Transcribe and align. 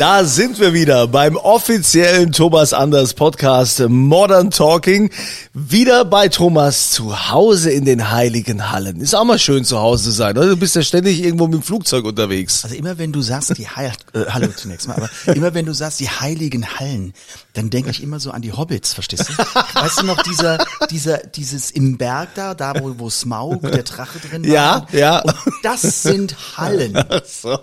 Da 0.00 0.24
sind 0.24 0.58
wir 0.58 0.72
wieder 0.72 1.06
beim 1.08 1.36
offiziellen 1.36 2.32
Thomas 2.32 2.72
Anders 2.72 3.12
Podcast 3.12 3.80
Modern 3.86 4.50
Talking. 4.50 5.10
Wieder 5.52 6.06
bei 6.06 6.28
Thomas 6.28 6.92
zu 6.92 7.30
Hause 7.30 7.70
in 7.70 7.84
den 7.84 8.10
heiligen 8.10 8.70
Hallen. 8.70 9.02
Ist 9.02 9.14
auch 9.14 9.24
mal 9.24 9.38
schön 9.38 9.62
zu 9.62 9.78
Hause 9.78 10.10
sein, 10.12 10.38
oder? 10.38 10.46
Du 10.46 10.56
bist 10.56 10.74
ja 10.74 10.80
ständig 10.80 11.22
irgendwo 11.22 11.48
mit 11.48 11.56
dem 11.56 11.62
Flugzeug 11.62 12.06
unterwegs. 12.06 12.64
Also 12.64 12.76
immer 12.76 12.96
wenn 12.96 13.12
du 13.12 13.20
sagst, 13.20 13.58
die 13.58 13.68
Heil 13.68 13.92
äh, 14.14 14.20
Hallo 14.30 14.48
zunächst 14.56 14.88
mal, 14.88 14.96
aber 14.96 15.10
immer 15.36 15.52
wenn 15.52 15.66
du 15.66 15.74
sagst, 15.74 16.00
die 16.00 16.08
heiligen 16.08 16.78
Hallen, 16.78 17.12
dann 17.54 17.70
denke 17.70 17.90
ich 17.90 18.02
immer 18.02 18.20
so 18.20 18.30
an 18.30 18.42
die 18.42 18.52
Hobbits, 18.52 18.94
verstehst 18.94 19.28
du? 19.28 19.32
Weißt 19.74 20.02
du 20.02 20.06
noch, 20.06 20.22
dieser, 20.22 20.64
dieser, 20.90 21.18
dieses 21.18 21.70
im 21.70 21.98
Berg 21.98 22.34
da, 22.34 22.54
da 22.54 22.80
wo, 22.80 22.98
wo 22.98 23.10
Smaug, 23.10 23.62
der 23.62 23.82
Drache 23.82 24.20
drin 24.20 24.44
war? 24.44 24.50
Ja, 24.50 24.86
ja. 24.92 25.20
Und 25.20 25.54
das 25.62 26.02
sind 26.02 26.56
Hallen. 26.56 26.98
So. 27.24 27.58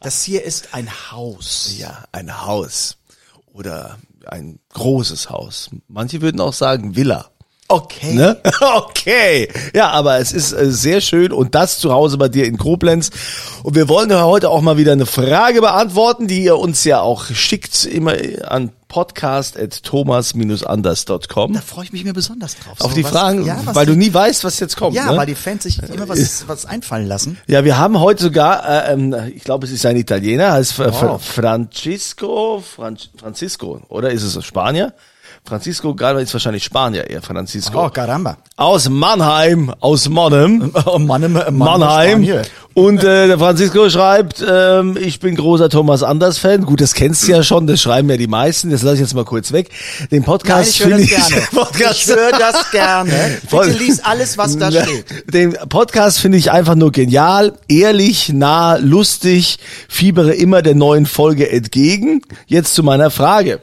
Das 0.00 0.22
hier 0.22 0.42
ist 0.44 0.74
ein 0.74 0.88
Haus. 1.10 1.74
Ja, 1.78 2.04
ein 2.12 2.44
Haus. 2.44 2.96
Oder 3.52 3.98
ein 4.26 4.58
großes 4.70 5.30
Haus. 5.30 5.70
Manche 5.88 6.20
würden 6.20 6.40
auch 6.40 6.52
sagen 6.52 6.96
Villa. 6.96 7.30
Okay. 7.72 8.14
Ne? 8.14 8.36
Okay. 8.60 9.48
Ja, 9.74 9.90
aber 9.90 10.18
es 10.18 10.32
ist 10.32 10.52
äh, 10.52 10.70
sehr 10.70 11.00
schön 11.00 11.32
und 11.32 11.54
das 11.54 11.78
zu 11.78 11.92
Hause 11.92 12.18
bei 12.18 12.28
dir 12.28 12.44
in 12.46 12.58
Koblenz. 12.58 13.10
Und 13.62 13.74
wir 13.74 13.88
wollen 13.88 14.12
heute 14.14 14.50
auch 14.50 14.60
mal 14.60 14.76
wieder 14.76 14.92
eine 14.92 15.06
Frage 15.06 15.60
beantworten, 15.60 16.26
die 16.28 16.42
ihr 16.44 16.58
uns 16.58 16.84
ja 16.84 17.00
auch 17.00 17.24
schickt, 17.26 17.84
immer 17.84 18.14
an 18.48 18.70
podcast.thomas-anders.com. 18.88 21.52
Da 21.54 21.60
freue 21.60 21.84
ich 21.84 21.92
mich 21.92 22.04
mir 22.04 22.12
besonders 22.12 22.56
drauf. 22.56 22.74
Auf 22.80 22.90
So 22.90 22.96
die 22.96 23.04
was- 23.04 23.10
Fragen, 23.10 23.44
ja, 23.44 23.58
weil 23.64 23.86
du 23.86 23.92
die- 23.92 23.98
nie 23.98 24.12
weißt, 24.14 24.44
was 24.44 24.60
jetzt 24.60 24.76
kommt. 24.76 24.94
Ja, 24.94 25.10
ne? 25.10 25.16
weil 25.16 25.26
die 25.26 25.34
Fans 25.34 25.62
sich 25.64 25.82
immer 25.82 26.08
was, 26.08 26.46
was 26.48 26.66
einfallen 26.66 27.06
lassen. 27.06 27.38
Ja, 27.46 27.64
wir 27.64 27.78
haben 27.78 27.98
heute 28.00 28.22
sogar, 28.22 28.88
äh, 28.88 28.92
ähm, 28.92 29.14
ich 29.34 29.44
glaube, 29.44 29.66
es 29.66 29.72
ist 29.72 29.84
ein 29.86 29.96
Italiener, 29.96 30.52
heißt 30.52 30.78
Wow. 30.78 31.22
Francisco, 31.22 32.62
Fran 32.76 32.98
Francisco, 33.18 33.80
oder 33.88 34.10
ist 34.10 34.22
es 34.22 34.44
Spanier? 34.44 34.92
Francisco 35.44 35.92
Galva 35.94 36.20
ist 36.20 36.32
wahrscheinlich 36.32 36.62
Spanier, 36.62 37.10
eher 37.10 37.20
Francisco. 37.20 37.86
Oh, 37.86 37.90
caramba. 37.90 38.36
Aus 38.56 38.88
Mannheim, 38.88 39.74
aus 39.80 40.08
Monnem. 40.08 40.72
Oh, 40.86 40.98
Mann, 40.98 41.32
Mann, 41.32 41.56
Mannheim. 41.56 42.24
Spanien. 42.24 42.42
Und 42.74 43.04
äh, 43.04 43.26
der 43.26 43.38
Francisco 43.38 43.90
schreibt, 43.90 44.42
ähm, 44.48 44.96
ich 44.98 45.20
bin 45.20 45.34
großer 45.34 45.68
Thomas 45.68 46.02
Anders 46.02 46.38
Fan. 46.38 46.64
Gut, 46.64 46.80
das 46.80 46.94
kennst 46.94 47.26
du 47.26 47.32
ja 47.32 47.42
schon, 47.42 47.66
das 47.66 47.82
schreiben 47.82 48.08
ja 48.08 48.16
die 48.16 48.28
meisten. 48.28 48.70
Das 48.70 48.82
lasse 48.82 48.94
ich 48.96 49.00
jetzt 49.00 49.14
mal 49.14 49.24
kurz 49.24 49.52
weg. 49.52 49.70
Den 50.10 50.20
Nein, 50.20 50.22
Podcast 50.24 50.70
ich 50.70 50.84
höre 50.84 50.96
finde 50.96 51.14
das 51.14 51.28
ich, 51.28 51.34
gerne. 51.34 51.46
Podcast, 51.52 52.00
Ich 52.00 52.06
höre 52.06 52.30
das 52.30 52.70
gerne. 52.70 53.12
Bitte 53.50 53.70
lies 53.78 54.00
alles, 54.04 54.38
was 54.38 54.56
da 54.56 54.70
steht. 54.70 55.34
Den 55.34 55.52
Podcast 55.68 56.20
finde 56.20 56.38
ich 56.38 56.50
einfach 56.52 56.76
nur 56.76 56.92
genial, 56.92 57.54
ehrlich, 57.68 58.32
nah, 58.32 58.76
lustig, 58.76 59.58
fiebere 59.88 60.34
immer 60.34 60.62
der 60.62 60.76
neuen 60.76 61.04
Folge 61.06 61.50
entgegen. 61.50 62.22
Jetzt 62.46 62.74
zu 62.74 62.82
meiner 62.82 63.10
Frage. 63.10 63.60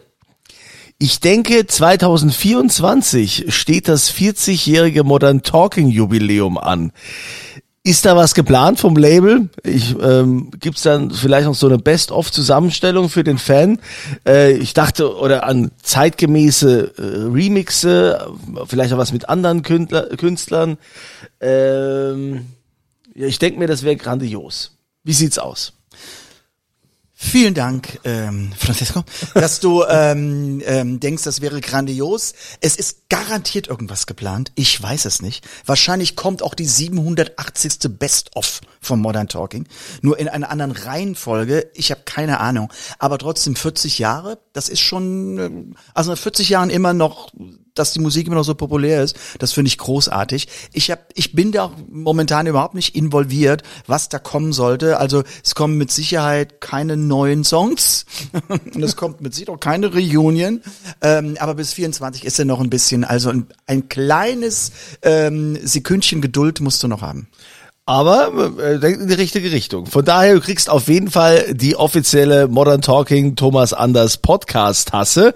Ich 1.01 1.21
denke, 1.21 1.65
2024 1.65 3.55
steht 3.55 3.87
das 3.87 4.13
40-jährige 4.13 5.05
Modern 5.05 5.43
Talking 5.43 5.87
Jubiläum 5.87 6.57
an. 6.57 6.91
Ist 7.85 8.05
da 8.05 8.17
was 8.17 8.35
geplant 8.35 8.81
vom 8.81 8.97
Label? 8.97 9.47
Ich, 9.63 9.95
ähm, 10.01 10.51
gibt's 10.59 10.81
dann 10.81 11.11
vielleicht 11.11 11.45
noch 11.45 11.55
so 11.55 11.67
eine 11.67 11.77
Best-of-Zusammenstellung 11.77 13.07
für 13.07 13.23
den 13.23 13.37
Fan? 13.37 13.79
Äh, 14.27 14.57
ich 14.57 14.73
dachte, 14.73 15.15
oder 15.15 15.45
an 15.45 15.71
zeitgemäße 15.81 16.93
äh, 16.97 17.01
Remixe, 17.31 18.29
vielleicht 18.67 18.91
auch 18.91 18.97
was 18.97 19.13
mit 19.13 19.29
anderen 19.29 19.63
Künstler, 19.63 20.07
Künstlern. 20.17 20.77
Ähm, 21.39 22.47
ja, 23.15 23.27
ich 23.27 23.39
denke 23.39 23.57
mir, 23.57 23.67
das 23.67 23.83
wäre 23.83 23.95
grandios. 23.95 24.75
Wie 25.05 25.13
sieht's 25.13 25.39
aus? 25.39 25.78
Vielen 27.21 27.53
Dank, 27.53 27.99
ähm, 28.05 28.53
Francisco, 28.57 29.03
dass 29.33 29.59
du 29.59 29.83
ähm, 29.89 30.63
ähm, 30.65 31.01
denkst, 31.01 31.23
das 31.23 31.41
wäre 31.41 31.59
grandios. 31.59 32.33
Es 32.61 32.77
ist 32.77 33.09
garantiert 33.09 33.67
irgendwas 33.67 34.07
geplant. 34.07 34.53
Ich 34.55 34.81
weiß 34.81 35.03
es 35.03 35.21
nicht. 35.21 35.45
Wahrscheinlich 35.65 36.15
kommt 36.15 36.41
auch 36.41 36.53
die 36.53 36.65
780. 36.65 37.99
Best-of 37.99 38.61
vom 38.79 39.01
Modern 39.01 39.27
Talking. 39.27 39.67
Nur 40.01 40.17
in 40.17 40.29
einer 40.29 40.49
anderen 40.49 40.71
Reihenfolge. 40.71 41.69
Ich 41.73 41.91
habe 41.91 42.01
keine 42.05 42.39
Ahnung. 42.39 42.71
Aber 42.99 43.17
trotzdem 43.17 43.57
40 43.57 43.99
Jahre, 43.99 44.39
das 44.53 44.69
ist 44.69 44.79
schon, 44.79 45.39
ähm, 45.39 45.75
also 45.93 46.11
nach 46.11 46.17
40 46.17 46.47
Jahren 46.47 46.69
immer 46.69 46.93
noch 46.93 47.33
dass 47.79 47.93
die 47.93 47.99
Musik 47.99 48.27
immer 48.27 48.35
noch 48.35 48.43
so 48.43 48.55
populär 48.55 49.03
ist, 49.03 49.17
das 49.39 49.53
finde 49.53 49.69
ich 49.69 49.77
großartig. 49.77 50.47
Ich 50.73 50.91
hab, 50.91 51.09
ich 51.15 51.33
bin 51.33 51.51
da 51.51 51.71
momentan 51.89 52.47
überhaupt 52.47 52.75
nicht 52.75 52.95
involviert, 52.95 53.63
was 53.87 54.09
da 54.09 54.19
kommen 54.19 54.53
sollte. 54.53 54.97
Also 54.97 55.23
es 55.43 55.55
kommen 55.55 55.77
mit 55.77 55.91
Sicherheit 55.91 56.61
keine 56.61 56.97
neuen 56.97 57.43
Songs 57.43 58.05
und 58.47 58.83
es 58.83 58.95
kommt 58.95 59.21
mit 59.21 59.33
Sicherheit 59.33 59.55
auch 59.55 59.59
keine 59.59 59.93
Reunion. 59.93 60.61
Ähm, 61.01 61.37
aber 61.39 61.55
bis 61.55 61.73
24 61.73 62.25
ist 62.25 62.37
ja 62.37 62.45
noch 62.45 62.59
ein 62.59 62.69
bisschen, 62.69 63.03
also 63.03 63.29
ein, 63.29 63.47
ein 63.65 63.89
kleines 63.89 64.71
ähm, 65.01 65.57
Sekündchen 65.63 66.21
Geduld 66.21 66.59
musst 66.59 66.83
du 66.83 66.87
noch 66.87 67.01
haben. 67.01 67.27
Aber 67.89 68.53
äh, 68.59 68.77
denkt 68.77 69.01
in 69.01 69.07
die 69.07 69.15
richtige 69.15 69.51
Richtung. 69.51 69.87
Von 69.87 70.05
daher, 70.05 70.35
du 70.35 70.41
kriegst 70.41 70.69
auf 70.69 70.89
jeden 70.89 71.09
Fall 71.09 71.55
die 71.55 71.75
offizielle 71.75 72.47
Modern 72.47 72.81
Talking 72.81 73.35
Thomas 73.35 73.73
Anders 73.73 74.17
Podcast 74.17 74.89
Tasse. 74.89 75.33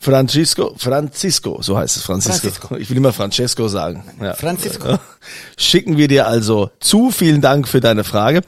Francisco, 0.00 0.74
Francisco, 0.76 1.62
so 1.62 1.78
heißt 1.78 1.96
es, 1.96 2.02
Francisco. 2.02 2.48
Francisco. 2.48 2.76
Ich 2.78 2.90
will 2.90 2.96
immer 2.96 3.12
Francesco 3.12 3.68
sagen. 3.68 4.02
Ja. 4.20 4.34
Francisco. 4.34 4.98
Schicken 5.56 5.96
wir 5.96 6.08
dir 6.08 6.26
also 6.26 6.72
zu. 6.80 7.12
Vielen 7.12 7.40
Dank 7.40 7.68
für 7.68 7.78
deine 7.78 8.02
Frage. 8.02 8.40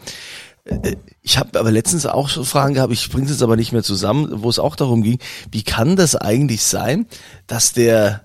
Äh, 0.64 0.96
Ich 1.22 1.38
habe 1.38 1.56
aber 1.60 1.70
letztens 1.70 2.04
auch 2.04 2.28
schon 2.28 2.44
Fragen 2.44 2.74
gehabt, 2.74 2.92
ich 2.92 3.08
bringe 3.10 3.26
es 3.26 3.30
jetzt 3.30 3.44
aber 3.44 3.54
nicht 3.54 3.70
mehr 3.70 3.84
zusammen, 3.84 4.42
wo 4.42 4.50
es 4.50 4.58
auch 4.58 4.74
darum 4.74 5.04
ging, 5.04 5.20
wie 5.52 5.62
kann 5.62 5.94
das 5.94 6.16
eigentlich 6.16 6.64
sein, 6.64 7.06
dass 7.46 7.72
der 7.72 8.24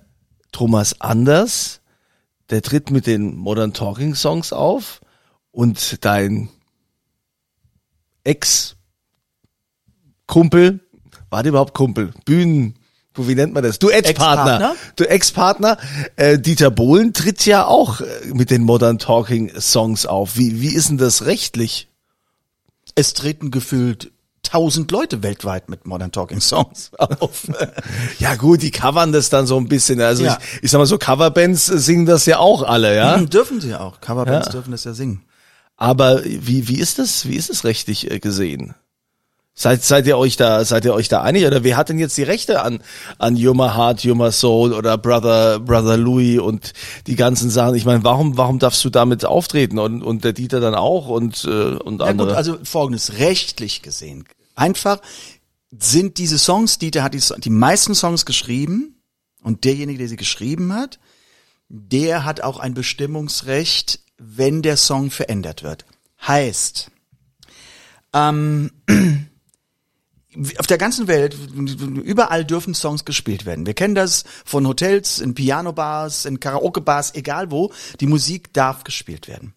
Thomas 0.51 0.99
Anders, 0.99 1.81
der 2.49 2.63
tritt 2.63 2.89
mit 2.89 3.05
den 3.05 3.35
Modern 3.35 3.73
Talking 3.73 4.15
Songs 4.15 4.51
auf 4.51 4.99
und 5.51 6.03
dein 6.05 6.49
Ex-Kumpel, 10.27 10.79
war 11.29 11.43
der 11.43 11.49
überhaupt 11.51 11.73
Kumpel? 11.73 12.11
Bühnen, 12.25 12.75
wie 13.15 13.35
nennt 13.35 13.53
man 13.53 13.63
das? 13.63 13.79
Duettpartner. 13.79 14.53
Ex-Partner? 14.53 14.75
Du 14.95 15.03
Ex-Partner, 15.09 15.77
äh, 16.15 16.39
Dieter 16.39 16.71
Bohlen 16.71 17.13
tritt 17.13 17.45
ja 17.45 17.65
auch 17.65 18.01
äh, 18.01 18.05
mit 18.33 18.49
den 18.51 18.63
Modern 18.63 18.99
Talking 18.99 19.51
Songs 19.59 20.05
auf. 20.05 20.37
Wie, 20.37 20.61
wie 20.61 20.73
ist 20.73 20.89
denn 20.89 20.97
das 20.97 21.25
rechtlich? 21.25 21.87
Es 22.95 23.13
treten 23.13 23.51
gefühlt 23.51 24.11
tausend 24.43 24.91
Leute 24.91 25.23
weltweit 25.23 25.69
mit 25.69 25.85
Modern 25.85 26.11
Talking 26.11 26.41
Songs 26.41 26.91
auf. 26.97 27.47
Ja 28.19 28.35
gut, 28.35 28.61
die 28.61 28.71
covern 28.71 29.11
das 29.13 29.29
dann 29.29 29.45
so 29.47 29.57
ein 29.57 29.67
bisschen. 29.67 30.01
Also 30.01 30.23
Ja. 30.25 30.37
ich, 30.55 30.63
ich 30.63 30.71
sag 30.71 30.79
mal 30.79 30.85
so, 30.85 30.97
Coverbands 30.97 31.65
singen 31.67 32.05
das 32.05 32.25
ja 32.25 32.39
auch 32.39 32.63
alle, 32.63 32.95
ja. 32.95 33.17
dürfen 33.17 33.61
sie 33.61 33.75
auch. 33.75 34.01
Coverbands 34.01 34.47
Ja. 34.47 34.51
dürfen 34.53 34.71
das 34.71 34.83
ja 34.83 34.93
singen. 34.93 35.23
Aber 35.81 36.23
wie, 36.23 36.67
wie 36.67 36.77
ist 36.77 36.99
das, 36.99 37.27
wie 37.27 37.35
ist 37.35 37.49
es 37.49 37.63
rechtlich 37.63 38.11
äh, 38.11 38.19
gesehen? 38.19 38.75
Seid, 39.55 39.83
seid 39.83 40.05
ihr 40.05 40.15
euch 40.15 40.37
da, 40.37 40.63
seid 40.63 40.85
ihr 40.85 40.93
euch 40.93 41.07
da 41.07 41.23
einig? 41.23 41.47
Oder 41.47 41.63
wer 41.63 41.75
hat 41.75 41.89
denn 41.89 41.97
jetzt 41.97 42.15
die 42.17 42.23
Rechte 42.23 42.61
an, 42.61 42.83
an 43.17 43.33
My 43.33 43.67
Heart, 43.67 44.05
My 44.05 44.31
Soul 44.31 44.73
oder 44.73 44.99
Brother, 44.99 45.59
Brother 45.59 45.97
Louis 45.97 46.39
und 46.39 46.73
die 47.07 47.15
ganzen 47.15 47.49
Sachen? 47.49 47.73
Ich 47.73 47.85
meine, 47.85 48.03
warum, 48.03 48.37
warum 48.37 48.59
darfst 48.59 48.85
du 48.85 48.91
damit 48.91 49.25
auftreten 49.25 49.79
und, 49.79 50.03
und 50.03 50.23
der 50.23 50.33
Dieter 50.33 50.59
dann 50.59 50.75
auch 50.75 51.07
und, 51.07 51.45
äh, 51.45 51.49
und 51.49 51.99
Ja 51.99 52.05
andere? 52.05 52.27
gut, 52.27 52.37
also 52.37 52.59
folgendes, 52.63 53.17
rechtlich 53.17 53.81
gesehen. 53.81 54.25
Einfach 54.53 54.99
sind 55.71 56.19
diese 56.19 56.37
Songs, 56.37 56.77
Dieter 56.77 57.01
hat 57.01 57.15
die, 57.15 57.23
die 57.39 57.49
meisten 57.49 57.95
Songs 57.95 58.27
geschrieben 58.27 59.01
und 59.41 59.63
derjenige, 59.65 59.97
der 59.97 60.09
sie 60.09 60.15
geschrieben 60.15 60.73
hat, 60.75 60.99
der 61.69 62.23
hat 62.23 62.41
auch 62.41 62.59
ein 62.59 62.75
Bestimmungsrecht, 62.75 64.01
wenn 64.21 64.61
der 64.61 64.77
Song 64.77 65.09
verändert 65.09 65.63
wird. 65.63 65.85
heißt, 66.27 66.91
ähm, 68.13 68.71
auf 70.57 70.67
der 70.67 70.77
ganzen 70.77 71.07
Welt, 71.07 71.35
überall 71.55 72.45
dürfen 72.45 72.75
Songs 72.75 73.03
gespielt 73.03 73.45
werden. 73.45 73.65
Wir 73.65 73.73
kennen 73.73 73.95
das 73.95 74.23
von 74.45 74.67
Hotels, 74.67 75.19
in 75.19 75.33
Piano-Bars, 75.33 76.25
in 76.25 76.39
Karaoke-Bars, 76.39 77.15
egal 77.15 77.49
wo. 77.51 77.71
Die 77.99 78.07
Musik 78.07 78.53
darf 78.53 78.83
gespielt 78.83 79.27
werden. 79.27 79.55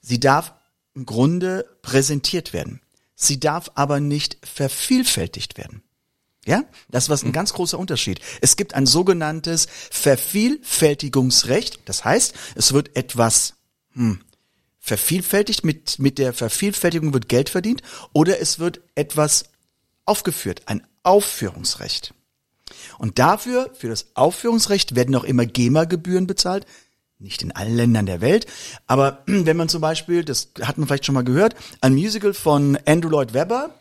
Sie 0.00 0.20
darf 0.20 0.54
im 0.94 1.04
Grunde 1.04 1.66
präsentiert 1.82 2.52
werden. 2.52 2.80
Sie 3.16 3.40
darf 3.40 3.72
aber 3.74 3.98
nicht 3.98 4.38
vervielfältigt 4.46 5.58
werden. 5.58 5.82
Ja, 6.46 6.62
das 6.88 7.08
war 7.08 7.20
ein 7.20 7.32
ganz 7.32 7.52
großer 7.54 7.76
Unterschied. 7.76 8.20
Es 8.40 8.54
gibt 8.56 8.74
ein 8.74 8.86
sogenanntes 8.86 9.66
Vervielfältigungsrecht. 9.90 11.80
Das 11.86 12.04
heißt, 12.04 12.34
es 12.54 12.72
wird 12.72 12.94
etwas 12.94 13.55
hm, 13.96 14.20
vervielfältigt, 14.78 15.64
mit, 15.64 15.98
mit 15.98 16.18
der 16.18 16.32
Vervielfältigung 16.32 17.12
wird 17.12 17.28
Geld 17.28 17.48
verdient 17.48 17.82
oder 18.12 18.40
es 18.40 18.60
wird 18.60 18.80
etwas 18.94 19.46
aufgeführt, 20.04 20.62
ein 20.66 20.86
Aufführungsrecht. 21.02 22.14
Und 22.98 23.18
dafür, 23.18 23.70
für 23.74 23.88
das 23.88 24.06
Aufführungsrecht, 24.14 24.94
werden 24.94 25.14
auch 25.14 25.24
immer 25.24 25.46
GEMA-Gebühren 25.46 26.26
bezahlt. 26.26 26.66
Nicht 27.18 27.42
in 27.42 27.52
allen 27.52 27.74
Ländern 27.74 28.06
der 28.06 28.20
Welt. 28.20 28.46
Aber 28.86 29.22
wenn 29.26 29.56
man 29.56 29.68
zum 29.68 29.80
Beispiel, 29.80 30.24
das 30.24 30.50
hat 30.60 30.78
man 30.78 30.86
vielleicht 30.86 31.06
schon 31.06 31.14
mal 31.14 31.24
gehört, 31.24 31.56
ein 31.80 31.94
Musical 31.94 32.34
von 32.34 32.78
Andrew 32.86 33.08
Lloyd 33.08 33.34
Webber, 33.34 33.74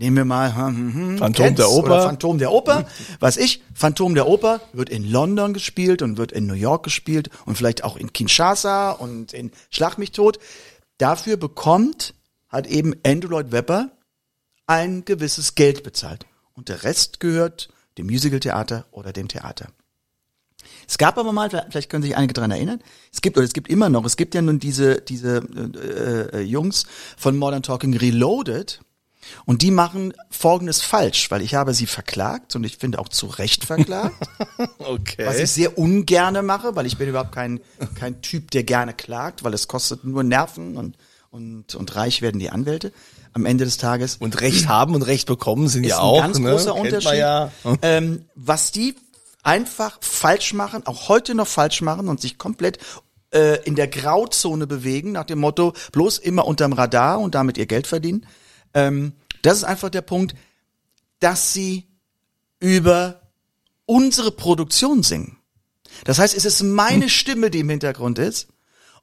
nehmen 0.00 0.16
wir 0.16 0.24
mal 0.24 0.56
hm, 0.56 0.76
hm, 0.76 0.94
hm, 0.94 1.18
Phantom 1.18 1.44
kennst, 1.44 1.58
der 1.58 1.70
Oper. 1.70 2.02
Phantom 2.02 2.38
der 2.38 2.52
Oper, 2.52 2.86
weiß 3.20 3.36
ich, 3.36 3.62
Phantom 3.74 4.14
der 4.14 4.26
Oper 4.26 4.60
wird 4.72 4.88
in 4.88 5.08
London 5.08 5.52
gespielt 5.52 6.02
und 6.02 6.16
wird 6.16 6.32
in 6.32 6.46
New 6.46 6.54
York 6.54 6.82
gespielt 6.82 7.30
und 7.44 7.56
vielleicht 7.56 7.84
auch 7.84 7.96
in 7.96 8.12
Kinshasa 8.12 8.92
und 8.92 9.32
in 9.32 9.52
Schlag 9.70 9.98
mich 9.98 10.12
tot. 10.12 10.38
Dafür 10.98 11.36
bekommt 11.36 12.14
hat 12.48 12.66
eben 12.66 12.94
Andrew 13.06 13.28
Lloyd 13.28 13.52
Webber 13.52 13.90
ein 14.66 15.04
gewisses 15.04 15.54
Geld 15.54 15.82
bezahlt. 15.82 16.26
Und 16.54 16.68
der 16.68 16.82
Rest 16.82 17.20
gehört 17.20 17.68
dem 17.96 18.06
Musicaltheater 18.06 18.86
oder 18.90 19.12
dem 19.12 19.28
Theater. 19.28 19.68
Es 20.88 20.98
gab 20.98 21.18
aber 21.18 21.32
mal, 21.32 21.50
vielleicht 21.50 21.90
können 21.90 22.02
sich 22.02 22.16
einige 22.16 22.34
daran 22.34 22.50
erinnern, 22.50 22.80
es 23.12 23.20
gibt 23.20 23.36
oder 23.36 23.44
es 23.44 23.52
gibt 23.52 23.68
immer 23.68 23.88
noch, 23.88 24.04
es 24.04 24.16
gibt 24.16 24.34
ja 24.34 24.42
nun 24.42 24.58
diese 24.58 25.00
diese 25.00 25.38
äh, 25.38 26.38
äh, 26.38 26.40
Jungs 26.40 26.86
von 27.16 27.36
Modern 27.36 27.62
Talking 27.62 27.96
Reloaded 27.96 28.80
und 29.44 29.62
die 29.62 29.70
machen 29.70 30.12
Folgendes 30.30 30.82
falsch, 30.82 31.30
weil 31.30 31.42
ich 31.42 31.54
habe 31.54 31.74
sie 31.74 31.86
verklagt 31.86 32.56
und 32.56 32.64
ich 32.64 32.76
finde 32.76 32.98
auch 32.98 33.08
zu 33.08 33.26
Recht 33.26 33.64
verklagt, 33.64 34.14
Okay. 34.78 35.26
was 35.26 35.38
ich 35.38 35.50
sehr 35.50 35.78
ungerne 35.78 36.42
mache, 36.42 36.76
weil 36.76 36.86
ich 36.86 36.96
bin 36.98 37.08
überhaupt 37.08 37.32
kein 37.32 37.60
kein 37.94 38.22
Typ, 38.22 38.50
der 38.50 38.64
gerne 38.64 38.94
klagt, 38.94 39.44
weil 39.44 39.54
es 39.54 39.68
kostet 39.68 40.04
nur 40.04 40.22
Nerven 40.22 40.76
und 40.76 40.96
und 41.30 41.74
und 41.74 41.94
reich 41.96 42.22
werden 42.22 42.38
die 42.38 42.50
Anwälte 42.50 42.92
am 43.32 43.46
Ende 43.46 43.64
des 43.64 43.76
Tages 43.76 44.16
und 44.16 44.40
Recht 44.40 44.68
haben 44.68 44.94
und 44.94 45.02
Recht 45.02 45.26
bekommen 45.26 45.68
sind 45.68 45.84
ist 45.84 45.90
ja 45.90 45.98
ein 45.98 46.02
auch. 46.02 46.20
ganz 46.20 46.38
ne? 46.38 46.50
großer 46.50 46.72
Kennt 46.72 46.86
Unterschied. 46.86 47.18
Ja. 47.18 47.50
Ähm, 47.82 48.24
was 48.34 48.72
die 48.72 48.96
einfach 49.42 49.98
falsch 50.00 50.52
machen, 50.52 50.86
auch 50.86 51.08
heute 51.08 51.34
noch 51.34 51.46
falsch 51.46 51.80
machen 51.82 52.08
und 52.08 52.20
sich 52.20 52.38
komplett 52.38 52.78
äh, 53.32 53.62
in 53.64 53.74
der 53.76 53.88
Grauzone 53.88 54.66
bewegen, 54.66 55.12
nach 55.12 55.24
dem 55.24 55.38
Motto, 55.38 55.72
bloß 55.92 56.18
immer 56.18 56.46
unterm 56.46 56.72
Radar 56.72 57.20
und 57.20 57.34
damit 57.34 57.58
ihr 57.58 57.66
Geld 57.66 57.86
verdienen. 57.86 58.26
Ähm, 58.74 59.12
das 59.42 59.58
ist 59.58 59.64
einfach 59.64 59.90
der 59.90 60.02
Punkt, 60.02 60.34
dass 61.18 61.52
sie 61.52 61.86
über 62.58 63.20
unsere 63.86 64.30
Produktion 64.30 65.02
singen. 65.02 65.38
Das 66.04 66.18
heißt, 66.18 66.36
es 66.36 66.44
ist 66.44 66.62
meine 66.62 67.08
Stimme, 67.08 67.50
die 67.50 67.60
im 67.60 67.68
Hintergrund 67.68 68.18
ist. 68.18 68.48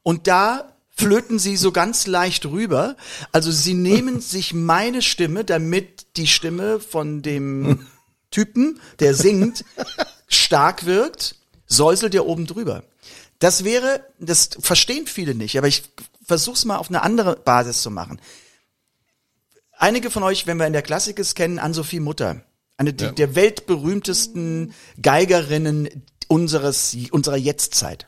Und 0.04 0.28
da 0.28 0.74
flöten 0.90 1.38
sie 1.38 1.58
so 1.58 1.72
ganz 1.72 2.08
leicht 2.08 2.46
rüber. 2.46 2.96
Also 3.32 3.52
sie 3.52 3.74
nehmen 3.74 4.22
sich 4.22 4.54
meine 4.54 5.02
Stimme, 5.02 5.44
damit 5.44 6.18
die 6.18 6.28
Stimme 6.28 6.80
von 6.80 7.22
dem 7.22 7.88
Typen, 8.32 8.80
der 9.00 9.14
singt, 9.14 9.64
stark 10.28 10.86
wirkt, 10.86 11.36
säuselt 11.68 12.14
ja 12.14 12.22
oben 12.22 12.46
drüber. 12.46 12.84
Das 13.40 13.64
wäre, 13.64 14.04
das 14.20 14.50
verstehen 14.60 15.06
viele 15.06 15.36
nicht, 15.36 15.58
aber 15.58 15.68
ich 15.68 15.84
versuch's 16.26 16.66
mal 16.66 16.78
auf 16.78 16.90
eine 16.90 17.04
andere 17.04 17.36
Basis 17.36 17.82
zu 17.82 17.92
machen. 17.92 18.20
Einige 19.78 20.10
von 20.10 20.24
euch, 20.24 20.48
wenn 20.48 20.58
wir 20.58 20.68
in 20.68 20.74
der 20.74 20.82
Klassik 20.82 21.20
ist, 21.20 21.36
kennen 21.36 21.60
Ann-Sophie 21.60 22.00
Mutter. 22.00 22.42
Eine 22.78 22.94
die, 22.94 23.14
der 23.14 23.36
weltberühmtesten 23.36 24.74
Geigerinnen 25.02 26.04
unseres, 26.28 26.96
unserer 27.12 27.38
Jetztzeit. 27.38 28.08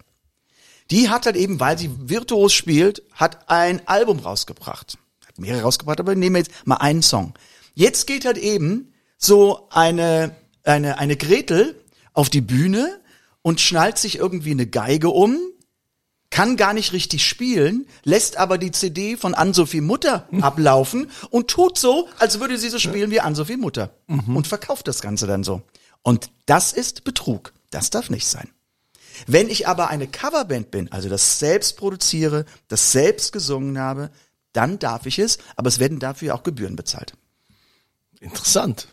Die 0.92 1.10
hat 1.10 1.25
halt 1.25 1.36
eben, 1.36 1.60
weil 1.60 1.77
sie 1.77 1.92
virtuos 1.98 2.54
spielt, 2.54 3.04
hat 3.13 3.50
ein 3.50 3.88
Album 3.88 4.19
rausgebracht. 4.19 4.98
Hat 5.27 5.38
mehrere 5.38 5.62
rausgebracht, 5.62 6.00
aber 6.00 6.16
nehmen 6.16 6.36
wir 6.36 6.39
jetzt 6.39 6.66
mal 6.66 6.77
einen 6.77 7.04
Song. 7.04 7.33
Jetzt 7.75 8.07
geht 8.07 8.25
halt 8.25 8.38
eben 8.38 8.94
so 9.18 9.68
eine, 9.69 10.36
eine, 10.63 10.98
eine 10.98 11.18
Gretel 11.18 11.75
auf 12.13 12.30
die 12.30 12.42
Bühne 12.42 13.00
und 13.42 13.62
schnallt 13.62 13.98
sich 13.98 14.18
irgendwie 14.18 14.51
eine 14.51 14.66
Geige 14.68 15.10
um, 15.10 15.38
kann 16.31 16.57
gar 16.57 16.73
nicht 16.73 16.93
richtig 16.93 17.25
spielen, 17.25 17.87
lässt 18.03 18.37
aber 18.37 18.57
die 18.57 18.71
CD 18.71 19.17
von 19.17 19.33
Ann-Sophie 19.33 19.81
Mutter 19.81 20.27
ablaufen 20.41 21.09
und 21.29 21.49
tut 21.49 21.77
so, 21.77 22.07
als 22.19 22.39
würde 22.39 22.57
sie 22.57 22.69
so 22.69 22.79
spielen 22.79 23.11
wie 23.11 23.19
Ann-Sophie 23.19 23.57
Mutter. 23.57 23.91
Und 24.35 24.47
verkauft 24.47 24.87
das 24.87 25.01
Ganze 25.01 25.27
dann 25.27 25.43
so. 25.43 25.61
Und 26.03 26.31
das 26.45 26.71
ist 26.73 27.03
Betrug. 27.03 27.53
Das 27.71 27.89
darf 27.89 28.09
nicht 28.09 28.27
sein. 28.27 28.49
Wenn 29.27 29.49
ich 29.49 29.67
aber 29.67 29.89
eine 29.89 30.07
Coverband 30.07 30.71
bin, 30.71 30.91
also 30.91 31.09
das 31.09 31.39
selbst 31.39 31.77
produziere, 31.77 32.45
das 32.67 32.91
selbst 32.91 33.33
gesungen 33.33 33.77
habe, 33.79 34.11
dann 34.53 34.79
darf 34.79 35.05
ich 35.05 35.19
es, 35.19 35.39
aber 35.55 35.67
es 35.67 35.79
werden 35.79 35.99
dafür 35.99 36.35
auch 36.35 36.43
Gebühren 36.43 36.75
bezahlt. 36.75 37.13
Interessant. 38.19 38.87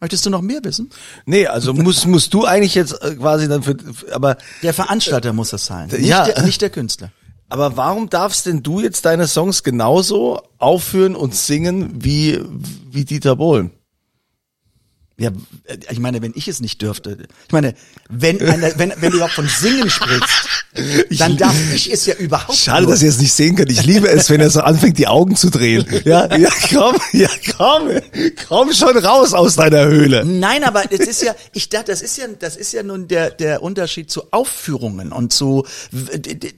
Möchtest 0.00 0.26
du 0.26 0.30
noch 0.30 0.40
mehr 0.40 0.62
wissen? 0.64 0.90
Nee, 1.26 1.46
also 1.46 1.72
musst, 1.74 2.06
musst 2.06 2.34
du 2.34 2.44
eigentlich 2.44 2.74
jetzt 2.74 2.92
äh, 3.02 3.14
quasi 3.14 3.48
dann 3.48 3.62
für, 3.62 3.76
aber, 4.12 4.36
Der 4.62 4.74
Veranstalter 4.74 5.32
muss 5.32 5.50
das 5.50 5.66
zahlen, 5.66 5.90
nicht, 5.90 6.06
ja. 6.06 6.24
der, 6.24 6.42
nicht 6.42 6.60
der 6.60 6.70
Künstler. 6.70 7.12
aber 7.48 7.76
warum 7.76 8.10
darfst 8.10 8.46
denn 8.46 8.62
du 8.62 8.80
jetzt 8.80 9.04
deine 9.04 9.28
Songs 9.28 9.62
genauso 9.62 10.42
aufführen 10.58 11.14
und 11.14 11.34
singen 11.34 12.02
wie, 12.02 12.40
wie 12.90 13.04
Dieter 13.04 13.36
Bohlen? 13.36 13.70
Ja, 15.16 15.30
ich 15.90 16.00
meine, 16.00 16.22
wenn 16.22 16.32
ich 16.34 16.48
es 16.48 16.58
nicht 16.58 16.82
dürfte. 16.82 17.16
Ich 17.46 17.52
meine, 17.52 17.74
wenn 18.08 18.42
einer, 18.42 18.76
wenn, 18.78 18.92
wenn 18.96 19.10
du 19.12 19.18
überhaupt 19.18 19.34
von 19.34 19.46
Singen 19.46 19.88
sprichst, 19.88 20.48
dann 21.20 21.36
darf 21.36 21.54
ich 21.72 21.92
es 21.92 22.04
ja 22.06 22.16
überhaupt 22.16 22.58
Schade, 22.58 22.82
nur. 22.82 22.92
dass 22.92 23.02
ihr 23.02 23.10
es 23.10 23.20
nicht 23.20 23.32
sehen 23.32 23.54
könnt. 23.54 23.70
Ich 23.70 23.84
liebe 23.84 24.08
es, 24.08 24.28
wenn 24.28 24.40
er 24.40 24.50
so 24.50 24.60
anfängt, 24.62 24.98
die 24.98 25.06
Augen 25.06 25.36
zu 25.36 25.50
drehen. 25.50 25.86
Ja, 26.04 26.36
ja, 26.36 26.50
komm, 26.68 26.96
ja, 27.12 27.28
komm, 27.56 27.90
komm 28.48 28.72
schon 28.72 28.98
raus 28.98 29.34
aus 29.34 29.54
deiner 29.54 29.84
Höhle. 29.84 30.24
Nein, 30.24 30.64
aber 30.64 30.82
das 30.82 31.06
ist 31.06 31.22
ja, 31.22 31.36
ich 31.52 31.68
dachte, 31.68 31.92
das 31.92 32.02
ist 32.02 32.18
ja, 32.18 32.26
das 32.40 32.56
ist 32.56 32.72
ja 32.72 32.82
nun 32.82 33.06
der 33.06 33.30
der 33.30 33.62
Unterschied 33.62 34.10
zu 34.10 34.32
Aufführungen 34.32 35.12
und 35.12 35.32
zu. 35.32 35.64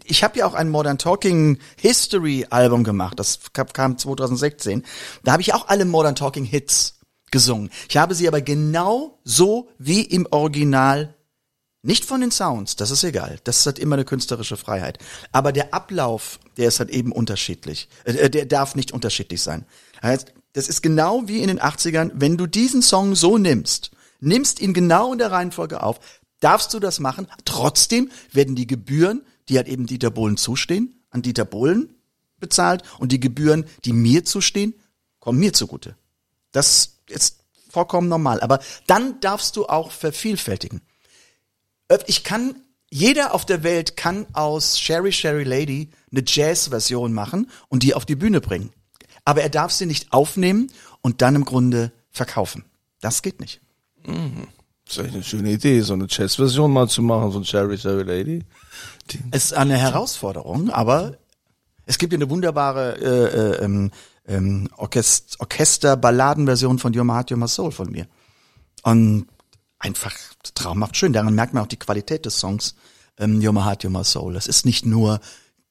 Ich 0.04 0.25
habe 0.25 0.38
ja 0.38 0.46
auch 0.46 0.54
ein 0.54 0.70
Modern 0.70 0.96
Talking 0.96 1.58
History 1.76 2.46
Album 2.48 2.84
gemacht. 2.84 3.20
Das 3.20 3.40
kam 3.52 3.98
2016. 3.98 4.82
Da 5.25 5.32
habe 5.32 5.42
ich 5.42 5.52
auch 5.52 5.68
alle 5.68 5.84
Modern 5.84 6.14
Talking 6.14 6.46
Hits 6.46 6.95
gesungen. 7.30 7.71
Ich 7.88 7.97
habe 7.97 8.14
sie 8.14 8.28
aber 8.28 8.40
genau 8.40 9.18
so 9.25 9.68
wie 9.78 10.02
im 10.02 10.26
Original 10.30 11.14
nicht 11.87 12.04
von 12.04 12.21
den 12.21 12.33
Sounds, 12.33 12.75
das 12.75 12.90
ist 12.90 13.04
egal. 13.04 13.38
Das 13.45 13.59
ist 13.59 13.66
halt 13.66 13.78
immer 13.78 13.95
eine 13.95 14.04
künstlerische 14.04 14.56
Freiheit. 14.56 14.99
Aber 15.30 15.52
der 15.52 15.73
Ablauf, 15.73 16.40
der 16.56 16.66
ist 16.66 16.80
halt 16.80 16.90
eben 16.90 17.12
unterschiedlich. 17.12 17.88
Äh, 18.02 18.28
der 18.28 18.45
darf 18.47 18.75
nicht 18.75 18.90
unterschiedlich 18.90 19.40
sein. 19.40 19.64
Das 20.52 20.68
ist 20.68 20.83
genau 20.83 21.28
wie 21.28 21.42
in 21.42 21.47
den 21.47 21.61
80ern, 21.61 22.11
wenn 22.14 22.37
du 22.37 22.49
diesen 22.49 22.83
Song 22.83 23.14
so 23.14 23.38
nimmst, 23.38 23.92
nimmst 24.18 24.61
ihn 24.61 24.75
genau 24.75 25.12
in 25.12 25.18
der 25.18 25.30
Reihenfolge 25.30 25.80
auf, 25.80 26.00
darfst 26.40 26.75
du 26.75 26.80
das 26.80 26.99
machen. 26.99 27.28
Trotzdem 27.45 28.11
werden 28.33 28.56
die 28.56 28.66
Gebühren, 28.66 29.23
die 29.49 29.56
halt 29.56 29.68
eben 29.68 29.87
Dieter 29.87 30.11
Bohlen 30.11 30.37
zustehen, 30.37 31.04
an 31.11 31.23
Dieter 31.23 31.45
Bohlen 31.45 31.95
bezahlt 32.40 32.83
und 32.99 33.12
die 33.12 33.21
Gebühren, 33.21 33.64
die 33.85 33.92
mir 33.92 34.25
zustehen, 34.25 34.75
kommen 35.21 35.38
mir 35.38 35.52
zugute. 35.52 35.97
Das 36.50 36.95
ist 37.08 37.40
vollkommen 37.68 38.08
normal. 38.08 38.40
Aber 38.40 38.60
dann 38.86 39.20
darfst 39.20 39.56
du 39.56 39.66
auch 39.66 39.90
vervielfältigen. 39.90 40.80
Ich 42.06 42.25
kann, 42.25 42.56
jeder 42.90 43.34
auf 43.34 43.44
der 43.44 43.62
Welt 43.62 43.96
kann 43.96 44.26
aus 44.32 44.78
Sherry 44.78 45.12
Sherry 45.12 45.44
Lady 45.44 45.90
eine 46.10 46.22
Jazz-Version 46.26 47.12
machen 47.12 47.50
und 47.68 47.82
die 47.82 47.94
auf 47.94 48.04
die 48.04 48.16
Bühne 48.16 48.40
bringen. 48.40 48.70
Aber 49.25 49.42
er 49.42 49.50
darf 49.50 49.72
sie 49.72 49.86
nicht 49.86 50.12
aufnehmen 50.12 50.70
und 51.00 51.20
dann 51.22 51.34
im 51.34 51.44
Grunde 51.44 51.92
verkaufen. 52.10 52.64
Das 53.00 53.22
geht 53.22 53.40
nicht. 53.40 53.60
Das 54.86 54.98
ist 54.98 55.04
echt 55.04 55.14
eine 55.14 55.25
schöne 55.25 55.50
Idee, 55.50 55.80
so 55.80 55.94
eine 55.94 56.06
Jazz-Version 56.08 56.72
mal 56.72 56.88
zu 56.88 57.02
machen 57.02 57.32
von 57.32 57.42
Cherry 57.42 57.76
Cherry 57.76 58.04
Lady. 58.04 58.44
Die, 59.10 59.18
Es 59.32 59.46
ist 59.46 59.52
eine 59.52 59.76
Herausforderung, 59.76 60.70
aber 60.70 61.18
es 61.86 61.98
gibt 61.98 62.12
ja 62.12 62.18
eine 62.18 62.30
wunderbare 62.30 62.96
äh, 63.60 63.64
äh, 63.64 63.90
ähm, 64.26 64.68
Orchest 64.76 65.40
Orchester-Balladenversion 65.40 66.78
von 66.78 66.97
Your 66.97 67.04
My 67.04 67.12
Heart, 67.14 67.30
Your 67.33 67.38
My 67.38 67.49
Soul 67.49 67.73
von 67.73 67.90
mir. 67.90 68.06
Und 68.83 69.26
einfach 69.78 70.14
traumhaft 70.54 70.97
schön. 70.97 71.12
Daran 71.12 71.35
merkt 71.35 71.54
man 71.54 71.62
auch 71.62 71.68
die 71.68 71.78
Qualität 71.78 72.25
des 72.26 72.38
Songs 72.38 72.75
ähm, 73.18 73.40
Your 73.45 73.52
My 73.52 73.62
Heart, 73.62 73.85
Your 73.85 73.90
My 73.90 74.04
Soul. 74.04 74.35
Das 74.35 74.47
ist 74.47 74.64
nicht 74.66 74.87
nur 74.87 75.21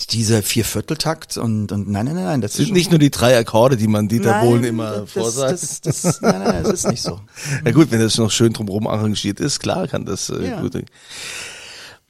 dieser 0.10 0.44
Viervierteltakt 0.44 1.38
und, 1.38 1.72
und 1.72 1.90
nein, 1.90 2.06
nein, 2.06 2.16
nein, 2.16 2.26
nein, 2.26 2.42
das 2.42 2.54
sind 2.54 2.74
nicht 2.74 2.90
nur 2.90 3.00
die 3.00 3.12
drei 3.12 3.38
Akkorde, 3.38 3.78
die 3.78 3.88
man 3.88 4.10
Dieter 4.10 4.32
Nein, 4.32 4.46
Bohlen 4.46 4.64
immer 4.66 4.92
das, 5.00 5.12
vorsagt. 5.12 5.54
Das, 5.54 5.82
das, 5.82 6.22
nein, 6.22 6.40
nein, 6.40 6.50
nein, 6.50 6.64
das 6.64 6.74
ist 6.74 6.88
nicht 6.90 7.02
so. 7.02 7.22
Ja 7.66 7.72
gut, 7.72 7.92
wenn 7.92 8.02
das 8.02 8.18
noch 8.18 8.30
schön 8.30 8.52
drumherum 8.52 8.88
arrangiert 8.88 9.40
ist, 9.40 9.62
klar 9.62 9.88
kann 9.88 10.06
das 10.06 10.30
äh, 10.30 10.50
Ja. 10.50 10.62
gut. 10.62 10.84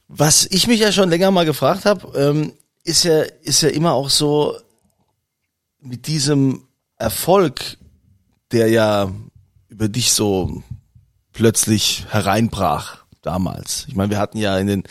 Was 0.07 0.47
ich 0.49 0.67
mich 0.67 0.79
ja 0.79 0.91
schon 0.91 1.09
länger 1.09 1.29
mal 1.29 1.45
gefragt 1.45 1.85
habe, 1.85 2.07
ähm, 2.19 2.53
ist 2.83 3.03
ja 3.03 3.21
ist 3.43 3.61
ja 3.61 3.69
immer 3.69 3.93
auch 3.93 4.09
so 4.09 4.55
mit 5.85 6.07
diesem 6.07 6.63
Erfolg, 6.97 7.77
der 8.51 8.69
ja 8.69 9.11
über 9.69 9.87
dich 9.87 10.11
so 10.11 10.63
plötzlich 11.31 12.05
hereinbrach 12.09 13.05
damals. 13.21 13.85
Ich 13.87 13.95
meine, 13.95 14.09
wir 14.09 14.19
hatten 14.19 14.37
ja 14.37 14.57
in 14.57 14.67
den 14.67 14.83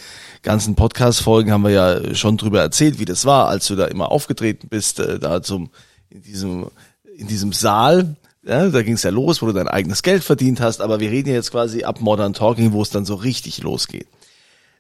ganzen 0.43 0.75
Podcast-Folgen 0.75 1.53
haben 1.53 1.65
wir 1.65 1.71
ja 1.71 2.15
schon 2.15 2.37
drüber 2.37 2.61
erzählt, 2.61 2.99
wie 2.99 3.05
das 3.05 3.25
war, 3.25 3.49
als 3.49 3.67
du 3.67 3.77
da 3.77 3.87
immer 3.87 4.11
aufgetreten 4.11 4.69
bist, 4.69 4.99
äh, 4.99 5.19
da 5.19 5.43
zum 5.43 5.71
in 6.11 6.23
diesem 6.23 6.71
in 7.17 7.29
diesem 7.29 7.53
Saal. 7.53 8.17
Ja, 8.43 8.69
da 8.69 8.83
ging 8.83 8.95
es 8.95 9.05
ja 9.05 9.11
los, 9.11 9.41
wo 9.41 9.47
du 9.47 9.53
dein 9.53 9.69
eigenes 9.69 10.03
Geld 10.03 10.23
verdient 10.23 10.61
hast, 10.61 10.83
aber 10.83 11.01
wir 11.01 11.11
reden 11.11 11.31
ja 11.31 11.37
jetzt 11.37 11.53
quasi 11.53 11.85
ab 11.85 12.01
Modern 12.01 12.35
Talking, 12.35 12.73
wo 12.73 12.83
es 12.83 12.91
dann 12.91 13.07
so 13.07 13.15
richtig 13.15 13.63
losgeht. 13.63 14.07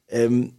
Ähm, 0.08 0.52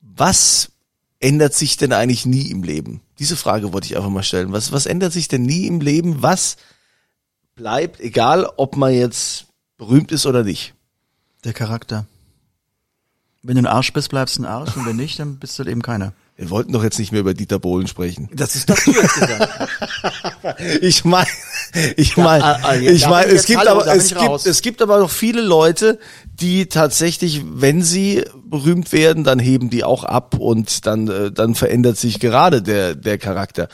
was 0.00 0.72
ändert 1.20 1.54
sich 1.54 1.76
denn 1.76 1.92
eigentlich 1.92 2.26
nie 2.26 2.50
im 2.50 2.64
Leben? 2.64 3.02
Diese 3.20 3.36
Frage 3.36 3.72
wollte 3.74 3.86
ich 3.86 3.96
einfach 3.96 4.08
mal 4.08 4.22
stellen. 4.22 4.50
Was, 4.50 4.72
was 4.72 4.86
ändert 4.86 5.12
sich 5.12 5.28
denn 5.28 5.42
nie 5.42 5.66
im 5.66 5.80
Leben? 5.80 6.22
Was 6.22 6.56
bleibt, 7.54 8.00
egal 8.00 8.48
ob 8.56 8.76
man 8.76 8.94
jetzt 8.94 9.44
berühmt 9.76 10.10
ist 10.10 10.24
oder 10.24 10.42
nicht? 10.42 10.74
Der 11.44 11.52
Charakter. 11.52 12.06
Wenn 13.42 13.56
du 13.56 13.62
ein 13.62 13.66
Arsch 13.66 13.92
bist, 13.92 14.08
bleibst 14.08 14.38
du 14.38 14.42
ein 14.42 14.46
Arsch 14.46 14.74
und 14.74 14.86
wenn 14.86 14.96
nicht, 14.96 15.18
dann 15.18 15.38
bist 15.38 15.58
du 15.58 15.64
eben 15.64 15.82
keiner. 15.82 16.14
Wir 16.40 16.48
wollten 16.48 16.72
doch 16.72 16.82
jetzt 16.82 16.98
nicht 16.98 17.12
mehr 17.12 17.20
über 17.20 17.34
Dieter 17.34 17.58
Bohlen 17.58 17.86
sprechen. 17.86 18.30
Das 18.32 18.56
ist 18.56 18.70
doch 18.70 18.78
du 18.78 18.92
jetzt 18.92 19.14
gesagt. 19.14 19.68
Ich 20.80 21.04
meine, 21.04 21.28
ich 21.96 22.16
meine, 22.16 22.42
ah, 22.42 22.58
ah, 22.62 22.74
ich 22.76 23.06
meine, 23.06 23.30
es 23.30 23.44
gibt 23.44 23.66
aber 23.66 23.86
es 23.86 24.14
gibt 24.14 24.46
es 24.46 24.62
gibt 24.62 24.80
aber 24.80 24.98
noch 25.00 25.10
viele 25.10 25.42
Leute, 25.42 25.98
die 26.40 26.66
tatsächlich, 26.66 27.42
wenn 27.52 27.82
sie 27.82 28.24
berühmt 28.44 28.92
werden, 28.92 29.24
dann 29.24 29.38
heben 29.38 29.70
die 29.70 29.84
auch 29.84 30.04
ab 30.04 30.36
und 30.38 30.86
dann 30.86 31.08
äh, 31.08 31.32
dann 31.32 31.54
verändert 31.54 31.96
sich 31.96 32.20
gerade 32.20 32.62
der 32.62 32.94
der 32.94 33.18
Charakter. 33.18 33.68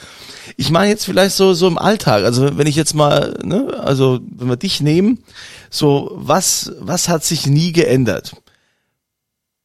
Ich 0.57 0.71
meine 0.71 0.91
jetzt 0.91 1.05
vielleicht 1.05 1.37
so 1.37 1.55
so 1.55 1.69
im 1.69 1.79
Alltag, 1.79 2.25
also 2.25 2.59
wenn 2.59 2.67
ich 2.67 2.77
jetzt 2.77 2.95
mal, 2.95 3.39
ne, 3.43 3.81
also 3.83 4.21
wenn 4.37 4.49
wir 4.49 4.57
dich 4.57 4.81
nehmen, 4.81 5.23
so 5.71 6.11
was 6.15 6.73
was 6.81 7.09
hat 7.09 7.25
sich 7.25 7.47
nie 7.47 7.73
geändert? 7.73 8.33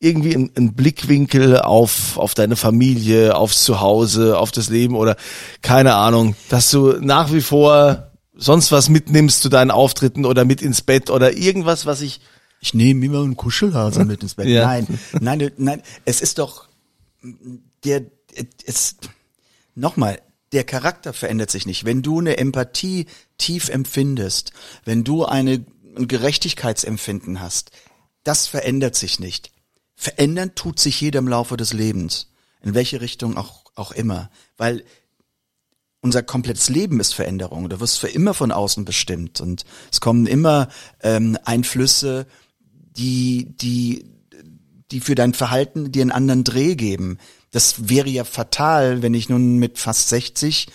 irgendwie 0.04 0.36
ein, 0.36 0.52
ein 0.58 0.74
Blickwinkel 0.74 1.60
auf, 1.60 2.18
auf 2.18 2.34
deine 2.34 2.56
Familie, 2.56 3.36
aufs 3.36 3.64
Zuhause, 3.64 4.38
auf 4.40 4.52
das 4.52 4.68
Leben 4.70 4.96
oder 4.96 5.16
keine 5.62 5.94
Ahnung, 5.94 6.36
dass 6.50 6.72
du 6.72 6.98
nach 7.00 7.32
wie 7.32 7.42
vor 7.42 8.12
sonst 8.34 8.72
was 8.72 8.90
mitnimmst 8.90 9.42
zu 9.42 9.50
deinen 9.50 9.70
Auftritten 9.70 10.26
oder 10.26 10.44
mit 10.44 10.64
ins 10.64 10.82
Bett 10.82 11.12
oder 11.12 11.38
irgendwas, 11.38 11.86
was 11.86 12.02
ich 12.02 12.20
Ich 12.62 12.74
nehme 12.74 13.06
immer 13.06 13.24
einen 13.24 13.36
Kuschelhase 13.36 14.06
mit 14.06 14.22
ins 14.24 14.36
Bett. 14.36 14.48
Ja. 14.48 14.66
Nein, 14.66 14.88
nein, 15.20 15.52
nein, 15.58 15.82
es 16.06 16.22
ist 16.22 16.38
doch 16.38 16.70
der 17.84 18.06
es 18.66 18.96
nochmal, 19.76 20.22
der 20.52 20.64
Charakter 20.64 21.14
verändert 21.14 21.52
sich 21.52 21.66
nicht. 21.66 21.86
Wenn 21.86 22.02
du 22.02 22.20
eine 22.20 22.38
Empathie 22.38 23.08
tief 23.38 23.70
empfindest, 23.70 24.52
wenn 24.86 25.04
du 25.04 25.26
eine 25.26 25.66
ein 25.96 26.08
Gerechtigkeitsempfinden 26.08 27.40
hast, 27.42 27.72
das 28.24 28.48
verändert 28.48 28.96
sich 28.96 29.20
nicht. 29.20 29.52
Verändern 29.96 30.56
tut 30.56 30.80
sich 30.80 31.02
jeder 31.02 31.20
im 31.20 31.28
Laufe 31.28 31.58
des 31.58 31.74
Lebens. 31.74 32.28
In 32.62 32.74
welche 32.74 33.02
Richtung 33.02 33.38
auch, 33.38 33.66
auch 33.76 33.92
immer. 33.92 34.30
Weil 34.58 34.84
unser 36.02 36.24
komplettes 36.24 36.70
Leben 36.70 37.00
ist 37.00 37.14
Veränderung. 37.14 37.70
Du 37.70 37.80
wirst 37.80 38.00
für 38.00 38.08
immer 38.08 38.34
von 38.34 38.52
außen 38.52 38.86
bestimmt 38.86 39.42
und 39.42 39.66
es 39.92 40.02
kommen 40.02 40.26
immer 40.28 40.70
ähm, 41.02 41.38
Einflüsse, 41.46 42.26
die 42.98 43.56
die 43.58 44.06
die 44.92 45.00
für 45.00 45.16
dein 45.16 45.34
Verhalten 45.34 45.92
dir 45.92 46.02
einen 46.02 46.12
anderen 46.12 46.44
Dreh 46.44 46.76
geben. 46.76 47.18
Das 47.52 47.90
wäre 47.90 48.10
ja 48.10 48.24
fatal, 48.24 49.02
wenn 49.02 49.14
ich 49.14 49.30
nun 49.30 49.58
mit 49.58 49.78
fast 49.78 50.10
60 50.10 50.68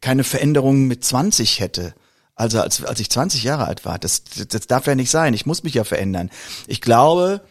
keine 0.00 0.24
Veränderung 0.24 0.86
mit 0.86 1.04
20 1.04 1.60
hätte. 1.60 1.94
Also 2.34 2.60
als, 2.60 2.84
als 2.84 3.00
ich 3.00 3.10
20 3.10 3.42
Jahre 3.42 3.66
alt 3.66 3.84
war. 3.84 3.98
Das, 3.98 4.22
das 4.24 4.66
darf 4.66 4.86
ja 4.86 4.94
nicht 4.94 5.10
sein. 5.10 5.34
Ich 5.34 5.46
muss 5.46 5.64
mich 5.64 5.74
ja 5.74 5.84
verändern. 5.84 6.30
Ich 6.66 6.80
glaube, 6.80 7.42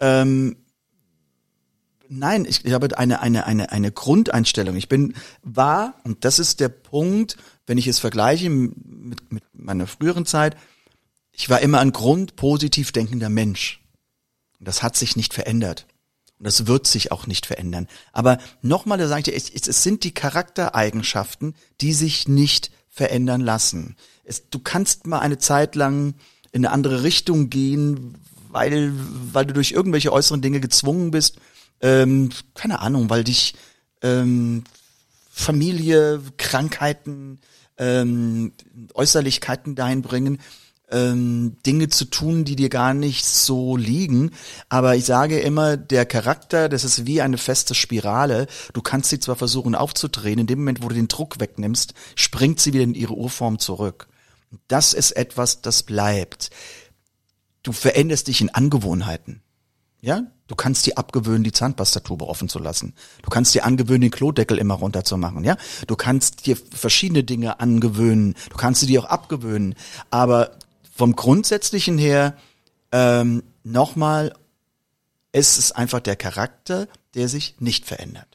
ähm, 0.00 0.56
Nein, 2.08 2.44
ich, 2.44 2.64
ich 2.64 2.72
habe 2.72 2.96
eine, 2.98 3.20
eine, 3.22 3.46
eine, 3.46 3.72
eine 3.72 3.90
Grundeinstellung. 3.90 4.76
Ich 4.76 4.88
bin, 4.88 5.14
war, 5.42 5.94
und 6.04 6.24
das 6.24 6.38
ist 6.38 6.60
der 6.60 6.68
Punkt, 6.68 7.36
wenn 7.66 7.78
ich 7.78 7.86
es 7.86 7.98
vergleiche 7.98 8.50
mit, 8.50 9.32
mit 9.32 9.42
meiner 9.54 9.86
früheren 9.86 10.26
Zeit, 10.26 10.56
ich 11.36 11.50
war 11.50 11.60
immer 11.60 11.80
ein 11.80 11.92
grundpositiv 11.92 12.92
denkender 12.92 13.28
Mensch. 13.28 13.80
Und 14.58 14.68
das 14.68 14.82
hat 14.82 14.96
sich 14.96 15.16
nicht 15.16 15.34
verändert. 15.34 15.86
Und 16.38 16.46
das 16.46 16.66
wird 16.66 16.86
sich 16.86 17.12
auch 17.12 17.26
nicht 17.26 17.46
verändern. 17.46 17.88
Aber 18.12 18.38
nochmal, 18.62 18.98
da 18.98 19.08
sage 19.08 19.20
ich 19.20 19.24
dir, 19.24 19.34
es, 19.34 19.68
es 19.68 19.82
sind 19.82 20.04
die 20.04 20.14
Charaktereigenschaften, 20.14 21.54
die 21.80 21.92
sich 21.92 22.28
nicht 22.28 22.70
verändern 22.88 23.40
lassen. 23.40 23.96
Es, 24.24 24.48
du 24.48 24.58
kannst 24.58 25.06
mal 25.06 25.20
eine 25.20 25.38
Zeit 25.38 25.74
lang 25.74 26.14
in 26.52 26.64
eine 26.64 26.72
andere 26.72 27.02
Richtung 27.02 27.50
gehen, 27.50 28.16
weil, 28.50 28.92
weil 29.32 29.46
du 29.46 29.54
durch 29.54 29.72
irgendwelche 29.72 30.12
äußeren 30.12 30.40
Dinge 30.40 30.60
gezwungen 30.60 31.10
bist, 31.10 31.38
ähm, 31.80 32.30
keine 32.54 32.80
Ahnung, 32.80 33.10
weil 33.10 33.24
dich 33.24 33.54
ähm, 34.02 34.62
Familie, 35.28 36.22
Krankheiten, 36.36 37.40
ähm, 37.76 38.52
Äußerlichkeiten 38.94 39.74
dahin 39.74 40.02
bringen, 40.02 40.38
ähm, 40.90 41.56
Dinge 41.66 41.88
zu 41.88 42.04
tun, 42.04 42.44
die 42.44 42.56
dir 42.56 42.68
gar 42.68 42.94
nicht 42.94 43.24
so 43.24 43.76
liegen. 43.76 44.30
Aber 44.68 44.96
ich 44.96 45.04
sage 45.04 45.40
immer, 45.40 45.76
der 45.76 46.06
Charakter, 46.06 46.68
das 46.68 46.84
ist 46.84 47.06
wie 47.06 47.22
eine 47.22 47.38
feste 47.38 47.74
Spirale. 47.74 48.46
Du 48.72 48.82
kannst 48.82 49.10
sie 49.10 49.20
zwar 49.20 49.36
versuchen 49.36 49.74
aufzudrehen, 49.74 50.38
in 50.38 50.46
dem 50.46 50.60
Moment, 50.60 50.82
wo 50.82 50.88
du 50.88 50.94
den 50.94 51.08
Druck 51.08 51.40
wegnimmst, 51.40 51.94
springt 52.14 52.60
sie 52.60 52.72
wieder 52.72 52.84
in 52.84 52.94
ihre 52.94 53.14
Urform 53.14 53.58
zurück. 53.58 54.08
Das 54.68 54.94
ist 54.94 55.12
etwas, 55.12 55.62
das 55.62 55.82
bleibt. 55.82 56.50
Du 57.62 57.72
veränderst 57.72 58.28
dich 58.28 58.40
in 58.40 58.50
Angewohnheiten. 58.50 59.40
Ja, 60.00 60.24
du 60.48 60.54
kannst 60.54 60.84
dir 60.84 60.98
abgewöhnen, 60.98 61.44
die 61.44 61.52
Zahnpastatube 61.52 62.26
offen 62.26 62.50
zu 62.50 62.58
lassen. 62.58 62.92
Du 63.22 63.30
kannst 63.30 63.54
dir 63.54 63.64
angewöhnen, 63.64 64.02
den 64.02 64.10
Klodeckel 64.10 64.58
immer 64.58 64.74
runterzumachen. 64.74 65.44
Ja, 65.44 65.56
du 65.86 65.96
kannst 65.96 66.44
dir 66.44 66.56
verschiedene 66.56 67.24
Dinge 67.24 67.58
angewöhnen. 67.58 68.34
Du 68.50 68.56
kannst 68.58 68.82
sie 68.82 68.86
dir 68.86 69.02
auch 69.02 69.08
abgewöhnen. 69.08 69.74
Aber 70.10 70.58
vom 70.94 71.16
Grundsätzlichen 71.16 71.98
her 71.98 72.34
ähm, 72.92 73.42
nochmal, 73.64 74.32
es 75.32 75.58
ist 75.58 75.72
einfach 75.72 76.00
der 76.00 76.16
Charakter, 76.16 76.86
der 77.14 77.28
sich 77.28 77.56
nicht 77.58 77.86
verändert. 77.86 78.28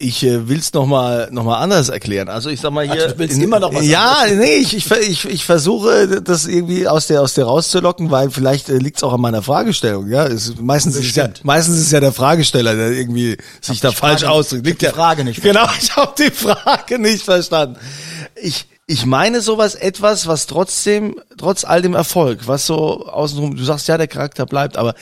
Ich 0.00 0.22
äh, 0.22 0.48
will's 0.48 0.72
noch 0.74 0.86
mal 0.86 1.28
noch 1.32 1.42
mal 1.42 1.58
anders 1.58 1.88
erklären. 1.88 2.28
Also 2.28 2.50
ich 2.50 2.60
sag 2.60 2.70
mal 2.70 2.88
hier, 2.88 3.08
Ach, 3.10 3.18
willst 3.18 3.36
immer 3.42 3.58
noch 3.58 3.74
was 3.74 3.84
ja, 3.84 4.26
nee, 4.32 4.54
ich, 4.54 4.76
ich 4.76 4.88
ich 4.92 5.24
ich 5.24 5.44
versuche 5.44 6.22
das 6.22 6.46
irgendwie 6.46 6.86
aus 6.86 7.08
der 7.08 7.20
aus 7.20 7.34
der 7.34 7.46
rauszulocken, 7.46 8.08
weil 8.12 8.30
vielleicht 8.30 8.68
äh, 8.68 8.78
liegt's 8.78 9.02
auch 9.02 9.12
an 9.12 9.20
meiner 9.20 9.42
Fragestellung. 9.42 10.08
Ja, 10.08 10.24
es, 10.24 10.54
meistens 10.60 10.94
ist 10.94 11.06
es 11.06 11.16
ja 11.16 11.28
meistens 11.42 11.78
ist 11.78 11.90
ja 11.90 11.98
der 11.98 12.12
Fragesteller, 12.12 12.76
der 12.76 12.92
irgendwie 12.92 13.38
sich 13.60 13.80
da 13.80 13.90
falsch 13.90 14.20
Frage- 14.20 14.30
ausdrückt. 14.32 14.66
Liegt 14.66 14.82
ich 14.84 14.88
hab 14.88 14.94
ja 14.96 15.00
die 15.00 15.02
Frage 15.02 15.24
nicht 15.24 15.42
Genau, 15.42 15.66
ich 15.80 15.96
habe 15.96 16.14
die 16.16 16.30
Frage 16.30 16.98
nicht 17.00 17.24
verstanden. 17.24 17.76
Ich 18.40 18.68
ich 18.90 19.04
meine 19.04 19.42
sowas 19.42 19.74
etwas, 19.74 20.26
was 20.26 20.46
trotzdem, 20.46 21.20
trotz 21.36 21.64
all 21.64 21.82
dem 21.82 21.94
Erfolg, 21.94 22.48
was 22.48 22.64
so 22.64 23.06
außenrum, 23.06 23.54
du 23.54 23.62
sagst 23.62 23.86
ja, 23.86 23.98
der 23.98 24.08
Charakter 24.08 24.46
bleibt, 24.46 24.78
aber 24.78 24.94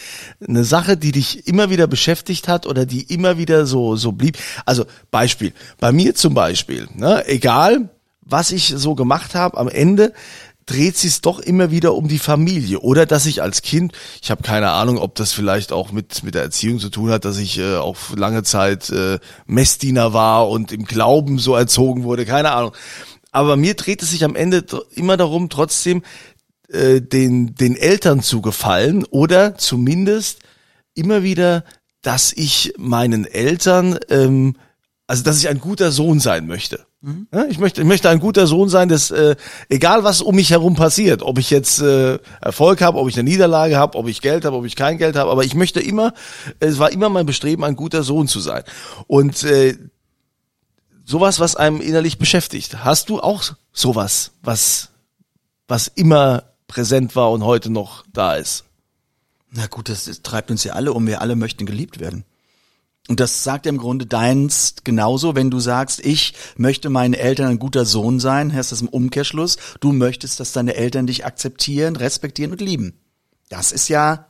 eine 0.46 0.64
Sache, 0.64 0.96
die 0.96 1.12
dich 1.12 1.46
immer 1.46 1.70
wieder 1.70 1.86
beschäftigt 1.86 2.48
hat 2.48 2.66
oder 2.66 2.84
die 2.84 3.02
immer 3.02 3.38
wieder 3.38 3.64
so, 3.64 3.94
so 3.94 4.10
blieb. 4.10 4.38
Also 4.64 4.86
Beispiel, 5.12 5.52
bei 5.78 5.92
mir 5.92 6.16
zum 6.16 6.34
Beispiel, 6.34 6.88
ne, 6.94 7.28
egal 7.28 7.88
was 8.22 8.50
ich 8.50 8.74
so 8.76 8.96
gemacht 8.96 9.36
habe, 9.36 9.56
am 9.56 9.68
Ende 9.68 10.12
dreht 10.66 10.96
sich 10.96 11.20
doch 11.20 11.38
immer 11.38 11.70
wieder 11.70 11.94
um 11.94 12.08
die 12.08 12.18
Familie 12.18 12.80
oder 12.80 13.06
dass 13.06 13.24
ich 13.24 13.40
als 13.40 13.62
Kind, 13.62 13.92
ich 14.20 14.32
habe 14.32 14.42
keine 14.42 14.70
Ahnung, 14.70 14.98
ob 14.98 15.14
das 15.14 15.32
vielleicht 15.32 15.70
auch 15.70 15.92
mit 15.92 16.24
mit 16.24 16.34
der 16.34 16.42
Erziehung 16.42 16.80
zu 16.80 16.90
tun 16.90 17.10
hat, 17.10 17.24
dass 17.24 17.38
ich 17.38 17.56
äh, 17.60 17.76
auch 17.76 17.96
lange 18.16 18.42
Zeit 18.42 18.90
äh, 18.90 19.20
Messdiener 19.46 20.12
war 20.12 20.48
und 20.48 20.72
im 20.72 20.84
Glauben 20.84 21.38
so 21.38 21.54
erzogen 21.54 22.02
wurde, 22.02 22.26
keine 22.26 22.50
Ahnung. 22.50 22.72
Aber 23.36 23.48
bei 23.48 23.56
mir 23.56 23.74
dreht 23.74 24.02
es 24.02 24.12
sich 24.12 24.24
am 24.24 24.34
Ende 24.34 24.64
immer 24.94 25.18
darum, 25.18 25.50
trotzdem 25.50 26.02
äh, 26.70 27.02
den 27.02 27.54
den 27.54 27.76
Eltern 27.76 28.22
zu 28.22 28.40
gefallen 28.40 29.04
oder 29.04 29.58
zumindest 29.58 30.38
immer 30.94 31.22
wieder, 31.22 31.62
dass 32.00 32.32
ich 32.32 32.72
meinen 32.78 33.26
Eltern, 33.26 33.98
ähm, 34.08 34.56
also 35.06 35.22
dass 35.22 35.36
ich 35.36 35.48
ein 35.48 35.60
guter 35.60 35.92
Sohn 35.92 36.18
sein 36.18 36.46
möchte. 36.46 36.86
Ja, 37.30 37.44
ich 37.44 37.58
möchte, 37.58 37.82
ich 37.82 37.86
möchte 37.86 38.08
ein 38.08 38.20
guter 38.20 38.46
Sohn 38.46 38.70
sein, 38.70 38.88
dass 38.88 39.10
äh, 39.10 39.36
egal 39.68 40.02
was 40.02 40.22
um 40.22 40.34
mich 40.34 40.50
herum 40.50 40.74
passiert, 40.74 41.22
ob 41.22 41.38
ich 41.38 41.50
jetzt 41.50 41.82
äh, 41.82 42.18
Erfolg 42.40 42.80
habe, 42.80 42.98
ob 42.98 43.06
ich 43.06 43.18
eine 43.18 43.28
Niederlage 43.28 43.76
habe, 43.76 43.98
ob 43.98 44.08
ich 44.08 44.22
Geld 44.22 44.46
habe, 44.46 44.56
ob 44.56 44.64
ich 44.64 44.76
kein 44.76 44.96
Geld 44.96 45.14
habe, 45.14 45.30
aber 45.30 45.44
ich 45.44 45.54
möchte 45.54 45.78
immer, 45.80 46.14
es 46.58 46.78
war 46.78 46.90
immer 46.90 47.10
mein 47.10 47.26
Bestreben, 47.26 47.64
ein 47.64 47.76
guter 47.76 48.02
Sohn 48.02 48.28
zu 48.28 48.40
sein. 48.40 48.64
Und 49.06 49.44
äh, 49.44 49.76
sowas, 51.06 51.40
was 51.40 51.56
einem 51.56 51.80
innerlich 51.80 52.18
beschäftigt. 52.18 52.84
Hast 52.84 53.08
du 53.08 53.20
auch 53.20 53.44
sowas, 53.72 54.32
was 54.42 54.90
was 55.68 55.88
immer 55.88 56.44
präsent 56.66 57.16
war 57.16 57.30
und 57.30 57.44
heute 57.44 57.70
noch 57.70 58.04
da 58.12 58.34
ist? 58.34 58.64
Na 59.50 59.66
gut, 59.66 59.88
das, 59.88 60.04
das 60.04 60.22
treibt 60.22 60.50
uns 60.50 60.64
ja 60.64 60.75
alle 60.75 60.92
um. 60.92 61.06
Wir 61.06 61.20
alle 61.20 61.36
möchten 61.36 61.66
geliebt 61.66 61.98
werden. 62.00 62.25
Und 63.08 63.20
das 63.20 63.44
sagt 63.44 63.66
ja 63.66 63.70
im 63.70 63.78
Grunde 63.78 64.06
deins 64.06 64.75
genauso, 64.82 65.36
wenn 65.36 65.50
du 65.50 65.60
sagst, 65.60 66.04
ich 66.04 66.34
möchte 66.56 66.90
meinen 66.90 67.14
Eltern 67.14 67.46
ein 67.46 67.58
guter 67.60 67.84
Sohn 67.84 68.18
sein, 68.18 68.52
heißt 68.52 68.72
das 68.72 68.80
im 68.80 68.88
Umkehrschluss, 68.88 69.58
du 69.78 69.92
möchtest, 69.92 70.40
dass 70.40 70.52
deine 70.52 70.75
Eltern 70.75 71.06
dich 71.06 71.25
akzeptieren, 71.25 71.94
respektieren 71.94 72.50
und 72.50 72.60
lieben. 72.60 72.98
Das 73.48 73.70
ist 73.70 73.88
ja 73.88 74.26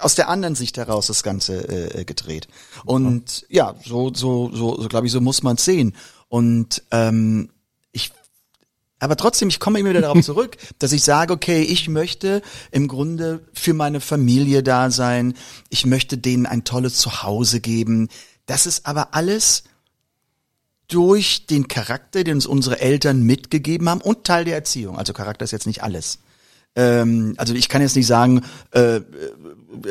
aus 0.00 0.14
der 0.14 0.28
anderen 0.28 0.54
Sicht 0.54 0.76
heraus 0.76 1.06
das 1.06 1.22
Ganze 1.22 1.98
äh, 1.98 2.04
gedreht. 2.04 2.48
Und 2.84 3.46
ja, 3.48 3.74
so, 3.84 4.12
so, 4.14 4.50
so, 4.52 4.80
so 4.80 4.88
glaube 4.88 5.06
ich, 5.06 5.12
so 5.12 5.20
muss 5.20 5.42
man 5.42 5.56
es 5.56 5.64
sehen. 5.64 5.94
Und 6.28 6.82
ähm, 6.90 7.50
ich 7.92 8.12
aber 8.98 9.16
trotzdem, 9.16 9.48
ich 9.48 9.60
komme 9.60 9.80
immer 9.80 9.90
wieder 9.90 10.00
darauf 10.00 10.20
zurück, 10.24 10.56
dass 10.78 10.92
ich 10.92 11.04
sage, 11.04 11.32
okay, 11.32 11.62
ich 11.62 11.88
möchte 11.88 12.42
im 12.70 12.88
Grunde 12.88 13.46
für 13.52 13.74
meine 13.74 14.00
Familie 14.00 14.62
da 14.62 14.90
sein. 14.90 15.34
Ich 15.68 15.84
möchte 15.84 16.16
denen 16.16 16.46
ein 16.46 16.64
tolles 16.64 16.96
Zuhause 16.96 17.60
geben. 17.60 18.08
Das 18.46 18.66
ist 18.66 18.86
aber 18.86 19.14
alles 19.14 19.64
durch 20.88 21.46
den 21.46 21.68
Charakter, 21.68 22.24
den 22.24 22.36
uns 22.36 22.46
unsere 22.46 22.80
Eltern 22.80 23.22
mitgegeben 23.22 23.88
haben 23.88 24.00
und 24.00 24.24
Teil 24.24 24.44
der 24.44 24.54
Erziehung. 24.54 24.98
Also 24.98 25.12
Charakter 25.12 25.44
ist 25.44 25.50
jetzt 25.50 25.66
nicht 25.66 25.82
alles. 25.82 26.18
Ähm, 26.76 27.34
also 27.36 27.54
ich 27.54 27.68
kann 27.68 27.82
jetzt 27.82 27.96
nicht 27.96 28.06
sagen, 28.06 28.42
äh, 28.72 29.00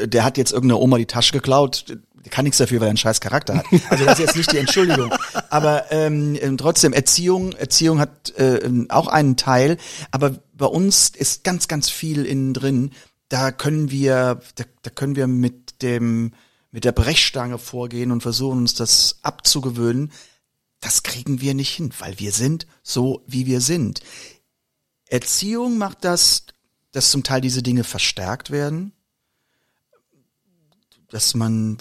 der 0.05 0.23
hat 0.23 0.37
jetzt 0.37 0.51
irgendeine 0.51 0.79
Oma 0.79 0.97
die 0.97 1.05
Tasche 1.05 1.33
geklaut, 1.33 1.85
der 2.23 2.31
kann 2.31 2.45
nichts 2.45 2.57
dafür, 2.57 2.79
weil 2.79 2.87
er 2.87 2.91
einen 2.91 2.97
scheiß 2.97 3.19
Charakter 3.19 3.57
hat. 3.57 3.65
Also 3.89 4.05
das 4.05 4.19
ist 4.19 4.25
jetzt 4.25 4.35
nicht 4.35 4.51
die 4.51 4.57
Entschuldigung. 4.57 5.13
Aber 5.49 5.91
ähm, 5.91 6.37
ähm, 6.41 6.57
trotzdem, 6.57 6.93
Erziehung, 6.93 7.51
Erziehung 7.53 7.99
hat 7.99 8.33
äh, 8.37 8.61
auch 8.89 9.07
einen 9.07 9.35
Teil, 9.35 9.77
aber 10.11 10.39
bei 10.53 10.65
uns 10.65 11.09
ist 11.09 11.43
ganz, 11.43 11.67
ganz 11.67 11.89
viel 11.89 12.25
innen 12.25 12.53
drin. 12.53 12.91
Da 13.27 13.51
können 13.51 13.91
wir, 13.91 14.39
da, 14.55 14.63
da 14.83 14.89
können 14.89 15.15
wir 15.15 15.27
mit 15.27 15.81
dem, 15.81 16.31
mit 16.71 16.85
der 16.85 16.91
Brechstange 16.91 17.57
vorgehen 17.57 18.11
und 18.11 18.21
versuchen 18.21 18.59
uns 18.59 18.73
das 18.73 19.19
abzugewöhnen. 19.21 20.11
Das 20.79 21.03
kriegen 21.03 21.41
wir 21.41 21.53
nicht 21.53 21.75
hin, 21.75 21.91
weil 21.99 22.19
wir 22.19 22.31
sind 22.31 22.67
so, 22.83 23.23
wie 23.27 23.45
wir 23.45 23.61
sind. 23.61 24.01
Erziehung 25.07 25.77
macht 25.77 26.03
das, 26.05 26.45
dass 26.93 27.11
zum 27.11 27.23
Teil 27.23 27.41
diese 27.41 27.61
Dinge 27.61 27.83
verstärkt 27.83 28.49
werden, 28.49 28.93
dass 31.09 31.35
man 31.35 31.77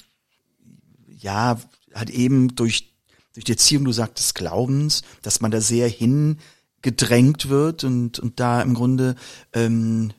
ja 1.07 1.61
halt 1.95 2.11
eben 2.11 2.57
durch 2.57 2.88
durch 3.35 3.45
die 3.45 3.52
Erziehung, 3.52 3.85
du 3.85 3.92
sagtest 3.92 4.35
Glaubens, 4.35 5.02
dass 5.23 5.40
man 5.40 5.50
da 5.50 5.61
sehr 5.62 5.88
hingedrängt 5.88 7.49
wird 7.49 7.85
und 7.85 8.19
und 8.19 8.40
da 8.40 8.61
im 8.61 8.75
Grunde 8.75 9.14
ähm, 9.52 10.12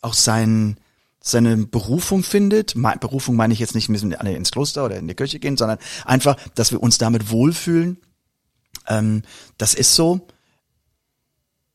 auch 0.00 0.14
sein 0.14 0.78
seine 1.20 1.56
Berufung 1.56 2.22
findet. 2.22 2.74
Berufung 3.00 3.34
meine 3.34 3.52
ich 3.52 3.58
jetzt 3.58 3.74
nicht, 3.74 3.88
müssen 3.88 4.14
alle 4.14 4.36
ins 4.36 4.52
Kloster 4.52 4.84
oder 4.84 4.96
in 4.96 5.08
die 5.08 5.14
Kirche 5.14 5.40
gehen, 5.40 5.56
sondern 5.56 5.78
einfach, 6.04 6.36
dass 6.54 6.70
wir 6.70 6.80
uns 6.80 6.98
damit 6.98 7.30
wohlfühlen. 7.30 7.98
Ähm, 8.86 9.22
das 9.58 9.74
ist 9.74 9.94
so. 9.94 10.28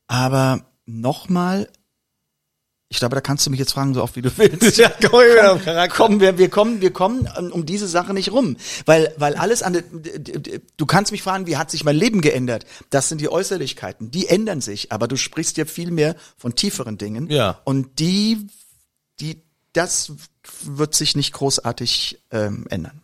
Aber 0.06 0.71
nochmal, 0.86 1.68
ich 2.88 2.98
glaube, 2.98 3.14
da 3.14 3.20
kannst 3.20 3.46
du 3.46 3.50
mich 3.50 3.58
jetzt 3.58 3.72
fragen, 3.72 3.94
so 3.94 4.02
oft 4.02 4.16
wie 4.16 4.22
du 4.22 4.30
willst. 4.36 4.76
Ja, 4.78 4.90
komm 5.00 5.60
Charakter. 5.60 5.88
Kommen 5.96 6.20
wir, 6.20 6.38
wir 6.38 6.50
kommen, 6.50 6.80
wir 6.80 6.92
kommen 6.92 7.28
um, 7.38 7.52
um 7.52 7.66
diese 7.66 7.88
Sache 7.88 8.12
nicht 8.12 8.32
rum, 8.32 8.56
weil, 8.84 9.14
weil 9.16 9.34
alles 9.34 9.62
an, 9.62 9.82
du 10.76 10.86
kannst 10.86 11.12
mich 11.12 11.22
fragen, 11.22 11.46
wie 11.46 11.56
hat 11.56 11.70
sich 11.70 11.84
mein 11.84 11.96
Leben 11.96 12.20
geändert? 12.20 12.66
Das 12.90 13.08
sind 13.08 13.20
die 13.20 13.30
Äußerlichkeiten, 13.30 14.10
die 14.10 14.28
ändern 14.28 14.60
sich, 14.60 14.92
aber 14.92 15.08
du 15.08 15.16
sprichst 15.16 15.56
ja 15.56 15.64
viel 15.64 15.90
mehr 15.90 16.16
von 16.36 16.54
tieferen 16.54 16.98
Dingen. 16.98 17.30
Ja. 17.30 17.60
Und 17.64 17.98
die, 17.98 18.46
die, 19.20 19.42
das 19.72 20.12
wird 20.62 20.94
sich 20.94 21.16
nicht 21.16 21.32
großartig 21.32 22.22
ähm, 22.30 22.66
ändern. 22.68 23.00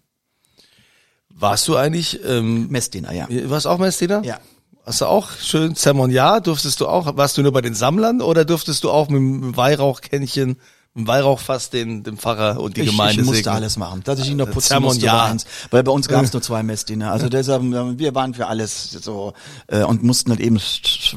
Warst 1.30 1.68
du 1.68 1.76
eigentlich, 1.76 2.20
ähm, 2.24 2.68
Messdiener, 2.68 3.12
ja. 3.12 3.28
warst 3.48 3.66
auch 3.66 3.78
Messdiener? 3.78 4.22
Ja. 4.24 4.40
Hast 4.88 5.02
du 5.02 5.04
auch 5.04 5.32
schön 5.32 5.74
Zeremonial? 5.76 6.40
Durftest 6.40 6.80
du 6.80 6.86
auch, 6.88 7.14
warst 7.18 7.36
du 7.36 7.42
nur 7.42 7.52
bei 7.52 7.60
den 7.60 7.74
Sammlern 7.74 8.22
oder 8.22 8.46
durftest 8.46 8.84
du 8.84 8.90
auch 8.90 9.10
mit 9.10 9.18
dem 9.18 9.54
Weihrauchkännchen, 9.54 10.48
mit 10.94 11.04
dem 11.04 11.06
Weihrauchfass 11.06 11.68
den, 11.68 12.04
den 12.04 12.16
Pfarrer 12.16 12.58
und 12.58 12.78
die 12.78 12.80
ich, 12.80 12.86
Gemeinde 12.90 13.20
ich 13.20 13.26
musste 13.26 13.42
segnen? 13.42 13.56
alles 13.56 13.76
machen. 13.76 14.00
Dass 14.04 14.18
ich 14.18 14.30
ihn 14.30 14.38
noch 14.38 14.48
Äh, 14.48 14.52
putzen 14.52 14.80
musste, 14.80 15.04
war 15.04 15.26
eins. 15.26 15.44
Weil 15.70 15.82
bei 15.82 15.92
uns 15.92 16.08
gab 16.08 16.24
es 16.24 16.32
nur 16.32 16.40
zwei 16.40 16.62
Messdiener. 16.62 17.12
Also 17.12 17.28
deshalb, 17.28 17.64
äh, 17.64 17.98
wir 17.98 18.14
waren 18.14 18.32
für 18.32 18.46
alles 18.46 18.90
so 18.92 19.34
äh, 19.66 19.82
und 19.82 20.02
mussten 20.04 20.30
halt 20.30 20.40
eben, 20.40 20.58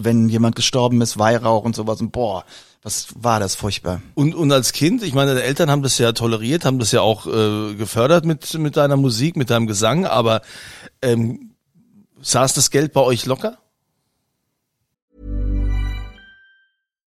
wenn 0.01 0.27
jemand 0.27 0.57
gestorben 0.57 0.99
ist, 0.99 1.17
Weihrauch 1.17 1.63
und 1.63 1.73
sowas 1.73 2.01
und 2.01 2.11
boah, 2.11 2.43
was 2.83 3.07
war 3.15 3.39
das 3.39 3.55
furchtbar. 3.55 4.01
Und, 4.15 4.35
und 4.35 4.51
als 4.51 4.73
Kind, 4.73 5.01
ich 5.01 5.13
meine, 5.13 5.33
deine 5.33 5.43
Eltern 5.43 5.71
haben 5.71 5.81
das 5.81 5.97
ja 5.97 6.11
toleriert, 6.11 6.65
haben 6.65 6.77
das 6.77 6.91
ja 6.91 6.99
auch 6.99 7.25
äh, 7.25 7.75
gefördert 7.75 8.25
mit, 8.25 8.53
mit 8.55 8.75
deiner 8.75 8.97
Musik, 8.97 9.37
mit 9.37 9.49
deinem 9.49 9.67
Gesang, 9.67 10.05
aber 10.05 10.41
ähm, 11.01 11.51
saß 12.21 12.53
das 12.53 12.69
Geld 12.69 12.91
bei 12.91 12.99
euch 12.99 13.25
locker? 13.25 13.57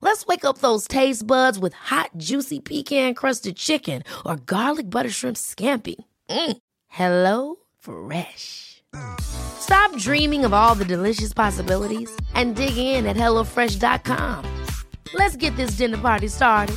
Let's 0.00 0.26
wake 0.26 0.44
up 0.44 0.58
those 0.58 0.88
taste 0.88 1.26
buds 1.26 1.58
with 1.58 1.74
hot, 1.74 2.10
juicy 2.16 2.60
pecan-crusted 2.60 3.56
chicken 3.56 4.02
or 4.24 4.36
garlic 4.36 4.88
butter 4.88 5.10
shrimp 5.10 5.36
scampi. 5.36 5.96
Mm. 6.30 6.56
Hello 6.88 7.56
Fresh. 7.78 8.82
Stop 9.20 9.96
dreaming 9.96 10.44
of 10.44 10.52
all 10.52 10.74
the 10.74 10.84
delicious 10.84 11.32
possibilities 11.32 12.10
and 12.34 12.56
dig 12.56 12.76
in 12.76 13.06
at 13.06 13.16
HelloFresh.com. 13.16 14.44
Let's 15.14 15.36
get 15.36 15.54
this 15.56 15.72
dinner 15.72 15.98
party 15.98 16.28
started. 16.28 16.76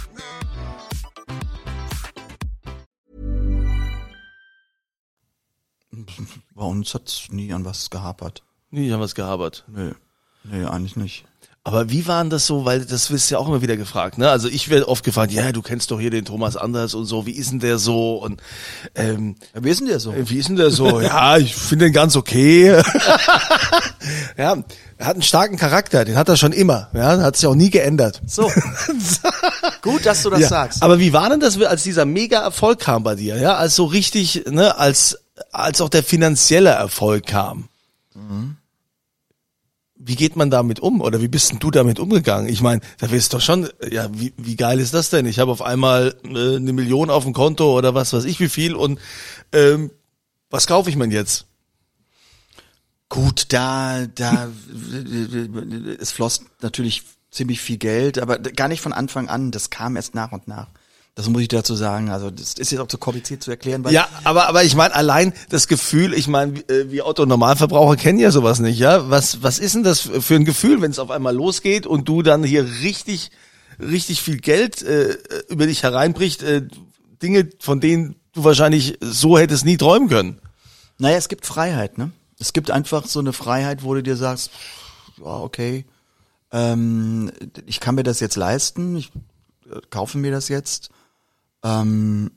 Bei 6.56 6.66
uns 6.66 6.94
hat's 6.94 7.32
nie 7.32 7.52
an 7.52 7.66
was 7.66 7.90
gehapert. 7.90 8.42
Nie 8.70 8.92
haben 8.92 9.02
was 9.02 9.16
gehabert. 9.16 9.64
Nö. 9.68 9.94
Nee, 10.44 10.66
eigentlich 10.66 10.96
nicht. 10.96 11.26
Aber 11.64 11.92
wie 11.92 12.08
waren 12.08 12.32
das 12.32 12.48
so, 12.48 12.66
weil 12.66 12.86
das 12.86 13.12
wirst 13.12 13.30
du 13.30 13.36
ja 13.36 13.40
auch 13.40 13.48
immer 13.48 13.62
wieder 13.62 13.78
gefragt, 13.78 14.18
ne? 14.18 14.32
Also 14.32 14.48
ich 14.48 14.70
werde 14.70 14.88
oft 14.88 15.04
gefragt, 15.04 15.32
ja, 15.32 15.52
du 15.52 15.62
kennst 15.62 15.92
doch 15.92 16.00
hier 16.00 16.10
den 16.10 16.26
Thomas 16.26 16.58
Anders 16.58 16.96
und 16.96 17.06
so, 17.06 17.28
wie 17.28 17.34
ist 17.34 17.52
denn 17.52 17.60
der 17.60 17.78
so? 17.78 18.16
Und 18.16 18.42
ähm, 18.96 19.36
Ja, 19.54 19.64
wie 19.64 19.70
ist 19.70 19.80
denn 19.80 19.88
der 19.88 20.00
so? 20.00 20.12
wie 20.16 20.40
ist 20.40 20.50
denn 20.50 20.56
der 20.56 20.72
so? 20.72 21.00
ja, 21.02 21.38
ich 21.38 21.56
finde 21.56 21.86
den 21.86 21.94
ganz 21.94 22.16
okay. 22.16 22.72
ja, 24.38 24.58
er 24.98 25.06
hat 25.06 25.14
einen 25.14 25.22
starken 25.22 25.58
Charakter, 25.58 26.04
den 26.04 26.18
hat 26.18 26.30
er 26.30 26.38
schon 26.38 26.52
immer, 26.52 26.90
ja, 26.96 27.20
hat 27.20 27.38
sich 27.38 27.46
auch 27.46 27.54
nie 27.54 27.70
geändert. 27.70 28.22
So. 28.26 28.52
Gut, 29.84 30.08
dass 30.08 30.24
du 30.24 30.32
das 30.32 30.40
ja. 30.40 30.48
sagst. 30.48 30.82
Aber 30.82 30.98
wie 30.98 31.14
war 31.14 31.30
denn 31.30 31.40
das, 31.40 31.62
als 31.62 31.84
dieser 31.84 32.06
mega 32.06 32.40
Erfolg 32.40 32.80
kam 32.80 33.04
bei 33.04 33.14
dir, 33.14 33.38
ja, 33.38 33.56
als 33.56 33.76
so 33.76 33.86
richtig, 33.86 34.46
ne, 34.50 34.80
als 34.80 35.20
als 35.52 35.80
auch 35.82 35.90
der 35.90 36.04
finanzielle 36.04 36.72
Erfolg 36.72 37.28
kam? 37.28 37.70
Wie 40.04 40.16
geht 40.16 40.36
man 40.36 40.50
damit 40.50 40.80
um 40.80 41.00
oder 41.02 41.22
wie 41.22 41.28
bist 41.28 41.52
denn 41.52 41.60
du 41.60 41.70
damit 41.70 42.00
umgegangen? 42.00 42.50
Ich 42.50 42.62
meine, 42.62 42.82
da 42.98 43.12
wirst 43.12 43.32
du 43.32 43.38
doch 43.38 43.44
schon, 43.44 43.70
ja, 43.90 44.10
wie, 44.12 44.34
wie 44.38 44.56
geil 44.56 44.80
ist 44.80 44.94
das 44.94 45.10
denn? 45.12 45.26
Ich 45.28 45.38
habe 45.38 45.52
auf 45.52 45.62
einmal 45.62 46.16
äh, 46.24 46.56
eine 46.56 46.74
Million 46.74 47.10
auf 47.10 47.24
dem 47.24 47.34
Konto 47.34 47.78
oder 47.78 47.94
was 47.94 48.12
weiß 48.14 48.26
ich 48.26 48.40
wie 48.40 48.50
viel 48.50 48.76
und 48.76 49.00
ähm, 49.52 49.92
was 50.50 50.66
kaufe 50.66 50.90
ich 50.90 50.96
mir 50.96 51.08
jetzt? 51.08 51.46
Gut, 53.10 53.48
da, 53.50 54.08
da, 54.08 54.50
es 56.00 56.12
floss 56.12 56.46
natürlich 56.62 57.04
ziemlich 57.30 57.62
viel 57.62 57.78
Geld, 57.78 58.20
aber 58.20 58.40
gar 58.40 58.68
nicht 58.68 58.82
von 58.82 58.94
Anfang 58.94 59.30
an. 59.30 59.52
Das 59.52 59.70
kam 59.70 59.96
erst 59.96 60.16
nach 60.16 60.32
und 60.32 60.48
nach. 60.48 60.68
Das 61.16 61.28
muss 61.28 61.42
ich 61.42 61.50
dazu 61.50 61.76
sagen. 61.76 62.10
Also 62.10 62.32
das 62.32 62.54
ist 62.54 62.72
jetzt 62.72 62.80
auch 62.80 62.88
zu 62.88 62.98
kompliziert 62.98 63.44
zu 63.44 63.52
erklären, 63.52 63.84
weil 63.84 63.94
Ja, 63.94 64.08
aber 64.24 64.48
aber 64.48 64.64
ich 64.64 64.76
meine 64.76 64.96
allein 64.96 65.34
das 65.50 65.68
Gefühl, 65.68 66.14
ich 66.14 66.28
meine, 66.28 66.60
äh, 66.70 66.90
wir 66.90 67.06
Otto 67.06 67.26
Normalverbraucher 67.26 67.98
kennen 67.98 68.20
ja 68.20 68.32
sowas 68.32 68.60
nicht, 68.60 68.80
ja? 68.80 69.10
Was 69.10 69.44
was 69.44 69.60
ist 69.60 69.76
denn 69.76 69.84
das 69.84 70.00
für 70.00 70.36
ein 70.36 70.46
Gefühl, 70.46 70.82
wenn 70.82 70.92
es 70.92 71.00
auf 71.00 71.12
einmal 71.12 71.36
losgeht 71.36 71.86
und 71.86 72.08
du 72.08 72.22
dann 72.22 72.44
hier 72.44 72.66
richtig 72.82 73.32
richtig 73.80 74.22
viel 74.22 74.38
Geld 74.38 74.82
äh, 74.82 75.18
über 75.50 75.66
dich 75.66 75.84
hereinbricht, 75.84 76.44
äh, 76.44 76.64
Dinge, 77.22 77.50
von 77.60 77.82
denen 77.82 78.16
du 78.34 78.44
wahrscheinlich 78.44 78.98
so 79.02 79.38
hättest 79.38 79.66
nie 79.66 79.78
träumen 79.78 80.10
können. 80.10 80.40
Naja, 80.98 81.18
es 81.18 81.30
gibt 81.30 81.46
Freiheit, 81.46 81.98
ne? 81.98 82.12
Es 82.40 82.54
gibt 82.54 82.72
einfach 82.72 83.06
so 83.06 83.20
eine 83.20 83.34
Freiheit, 83.34 83.84
wo 83.84 83.94
du 83.94 84.02
dir 84.02 84.16
sagst, 84.16 84.52
ja, 85.18 85.26
okay, 85.26 85.86
ähm, 86.52 87.32
ich 87.66 87.80
kann 87.80 87.96
mir 87.96 88.04
das 88.04 88.20
jetzt 88.20 88.36
leisten, 88.36 88.96
ich 88.96 89.12
äh, 89.70 89.80
kaufe 89.90 90.18
mir 90.18 90.32
das 90.32 90.48
jetzt. 90.48 90.90
Ähm, 91.64 92.32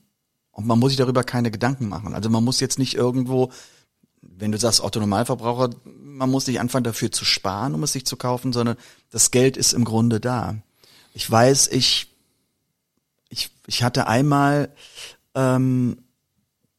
und 0.52 0.66
man 0.66 0.78
muss 0.78 0.90
sich 0.90 0.98
darüber 0.98 1.24
keine 1.24 1.50
Gedanken 1.50 1.88
machen. 1.88 2.14
Also 2.14 2.30
man 2.30 2.44
muss 2.44 2.60
jetzt 2.60 2.78
nicht 2.78 2.94
irgendwo, 2.94 3.50
wenn 4.22 4.52
du 4.52 4.58
sagst 4.58 4.80
Otto 4.80 5.00
Normalverbraucher, 5.00 5.70
man 5.84 6.30
muss 6.30 6.46
nicht 6.46 6.60
anfangen 6.60 6.84
dafür 6.84 7.10
zu 7.10 7.24
sparen, 7.24 7.74
um 7.74 7.82
es 7.82 7.92
sich 7.92 8.06
zu 8.06 8.16
kaufen, 8.16 8.52
sondern 8.52 8.76
das 9.10 9.30
Geld 9.30 9.56
ist 9.56 9.72
im 9.72 9.84
Grunde 9.84 10.20
da. 10.20 10.56
Ich 11.12 11.28
weiß, 11.28 11.68
ich, 11.68 12.08
ich, 13.28 13.50
ich 13.66 13.82
hatte 13.82 14.06
einmal, 14.06 14.72
ähm, 15.34 15.98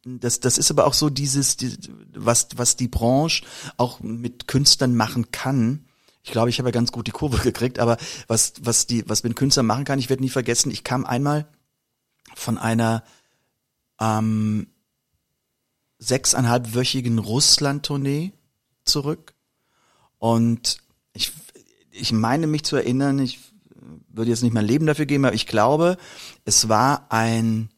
das, 0.06 0.40
das 0.40 0.58
ist 0.58 0.72
aber 0.72 0.86
auch 0.86 0.94
so 0.94 1.10
dieses, 1.10 1.58
die, 1.58 1.76
was, 2.14 2.50
was 2.56 2.78
die 2.78 2.88
Branche 2.88 3.44
auch 3.76 4.00
mit 4.00 4.48
Künstlern 4.48 4.96
machen 4.96 5.32
kann. 5.32 5.86
Ich 6.24 6.32
glaube, 6.32 6.50
ich 6.50 6.60
habe 6.60 6.70
ja 6.70 6.74
ganz 6.74 6.92
gut 6.92 7.08
die 7.08 7.12
Kurve 7.12 7.38
gekriegt, 7.44 7.80
aber 7.80 7.98
was, 8.28 8.54
was 8.62 8.88
die, 8.88 9.08
was 9.10 9.24
mit 9.24 9.36
Künstlern 9.36 9.66
machen 9.66 9.84
kann, 9.84 10.00
ich 10.00 10.10
werde 10.10 10.24
nie 10.24 10.30
vergessen, 10.30 10.72
ich 10.72 10.84
kam 10.84 11.06
einmal 11.06 11.46
von 12.36 12.58
einer 12.58 13.04
ähm, 14.00 14.68
sechseinhalbwöchigen 16.00 17.20
Russland-Tournee 17.20 18.34
zurück 18.84 19.34
und 20.20 20.78
ich, 21.14 21.32
ich 21.92 22.12
meine 22.12 22.48
mich 22.48 22.64
zu 22.64 22.76
erinnern, 22.76 23.20
ich 23.20 23.40
würde 24.10 24.30
jetzt 24.30 24.44
nicht 24.44 24.54
mein 24.54 24.66
Leben 24.66 24.86
dafür 24.86 25.06
geben, 25.06 25.26
aber 25.26 25.36
ich 25.36 25.48
glaube, 25.48 25.98
es 26.44 26.70
war 26.70 27.08
ein 27.10 27.70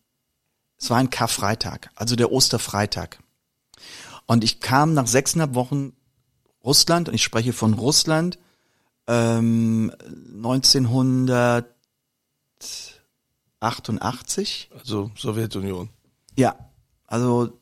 es 0.79 0.89
war 0.89 0.97
ein 0.97 1.09
Karfreitag, 1.09 1.89
also 1.95 2.15
der 2.15 2.31
Osterfreitag. 2.31 3.19
Und 4.27 4.43
ich 4.43 4.59
kam 4.59 4.93
nach 4.93 5.07
sechseinhalb 5.07 5.55
Wochen 5.55 5.93
Russland, 6.63 7.09
und 7.09 7.15
ich 7.15 7.23
spreche 7.23 7.53
von 7.53 7.73
Russland, 7.73 8.37
ähm, 9.07 9.91
1988. 13.59 14.69
Also 14.77 15.11
Sowjetunion. 15.15 15.89
Ja, 16.35 16.55
also 17.05 17.59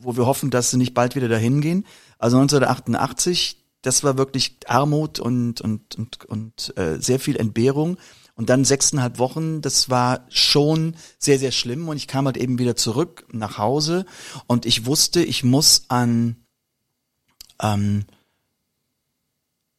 wo 0.00 0.16
wir 0.16 0.26
hoffen, 0.26 0.50
dass 0.50 0.70
sie 0.70 0.76
nicht 0.76 0.94
bald 0.94 1.16
wieder 1.16 1.28
dahin 1.28 1.60
gehen. 1.60 1.86
Also 2.18 2.38
1988, 2.38 3.56
das 3.82 4.04
war 4.04 4.18
wirklich 4.18 4.56
Armut 4.66 5.20
und 5.20 5.60
und 5.60 5.96
und 5.96 6.24
und 6.26 6.76
äh, 6.76 6.98
sehr 7.00 7.20
viel 7.20 7.36
Entbehrung. 7.36 7.96
Und 8.34 8.48
dann 8.48 8.64
sechseinhalb 8.64 9.18
Wochen, 9.18 9.60
das 9.60 9.90
war 9.90 10.24
schon 10.30 10.96
sehr, 11.18 11.38
sehr 11.38 11.52
schlimm. 11.52 11.88
Und 11.88 11.98
ich 11.98 12.06
kam 12.06 12.24
halt 12.24 12.38
eben 12.38 12.58
wieder 12.58 12.74
zurück 12.74 13.26
nach 13.30 13.58
Hause 13.58 14.06
und 14.46 14.64
ich 14.64 14.86
wusste, 14.86 15.22
ich 15.22 15.44
muss 15.44 15.84
an 15.88 16.36
ähm, 17.60 18.04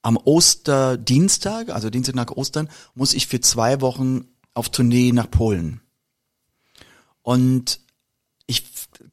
am 0.03 0.17
Osterdienstag, 0.17 1.69
also 1.69 1.89
Dienstag 1.89 2.15
nach 2.15 2.31
Ostern, 2.31 2.69
muss 2.95 3.13
ich 3.13 3.27
für 3.27 3.39
zwei 3.39 3.81
Wochen 3.81 4.25
auf 4.53 4.69
Tournee 4.69 5.11
nach 5.11 5.29
Polen. 5.29 5.81
Und 7.21 7.79
ich 8.47 8.63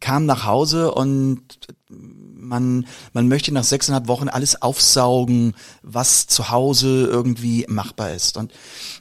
kam 0.00 0.26
nach 0.26 0.44
Hause 0.44 0.92
und 0.92 1.42
man, 1.88 2.86
man 3.12 3.28
möchte 3.28 3.52
nach 3.52 3.64
sechseinhalb 3.64 4.08
Wochen 4.08 4.28
alles 4.28 4.62
aufsaugen, 4.62 5.54
was 5.82 6.26
zu 6.26 6.50
Hause 6.50 7.06
irgendwie 7.06 7.66
machbar 7.68 8.12
ist. 8.12 8.36
Und 8.36 8.52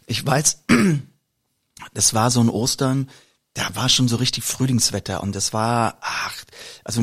ich 0.05 0.25
weiß, 0.25 0.63
das 1.93 2.13
war 2.13 2.31
so 2.31 2.41
ein 2.41 2.49
Ostern, 2.49 3.09
da 3.53 3.63
war 3.73 3.89
schon 3.89 4.07
so 4.07 4.17
richtig 4.17 4.43
Frühlingswetter 4.43 5.23
und 5.23 5.35
das 5.35 5.51
war, 5.51 5.97
ach, 6.01 6.35
also 6.83 7.01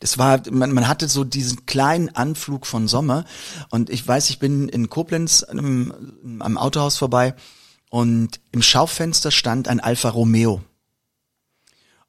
das 0.00 0.18
war, 0.18 0.42
man, 0.50 0.72
man 0.72 0.88
hatte 0.88 1.06
so 1.08 1.22
diesen 1.22 1.66
kleinen 1.66 2.08
Anflug 2.08 2.66
von 2.66 2.88
Sommer 2.88 3.24
und 3.70 3.88
ich 3.88 4.06
weiß, 4.06 4.30
ich 4.30 4.40
bin 4.40 4.68
in 4.68 4.90
Koblenz 4.90 5.44
am, 5.44 6.40
am 6.40 6.58
Autohaus 6.58 6.96
vorbei 6.96 7.34
und 7.90 8.40
im 8.52 8.62
Schaufenster 8.62 9.30
stand 9.30 9.68
ein 9.68 9.80
Alfa 9.80 10.10
Romeo 10.10 10.62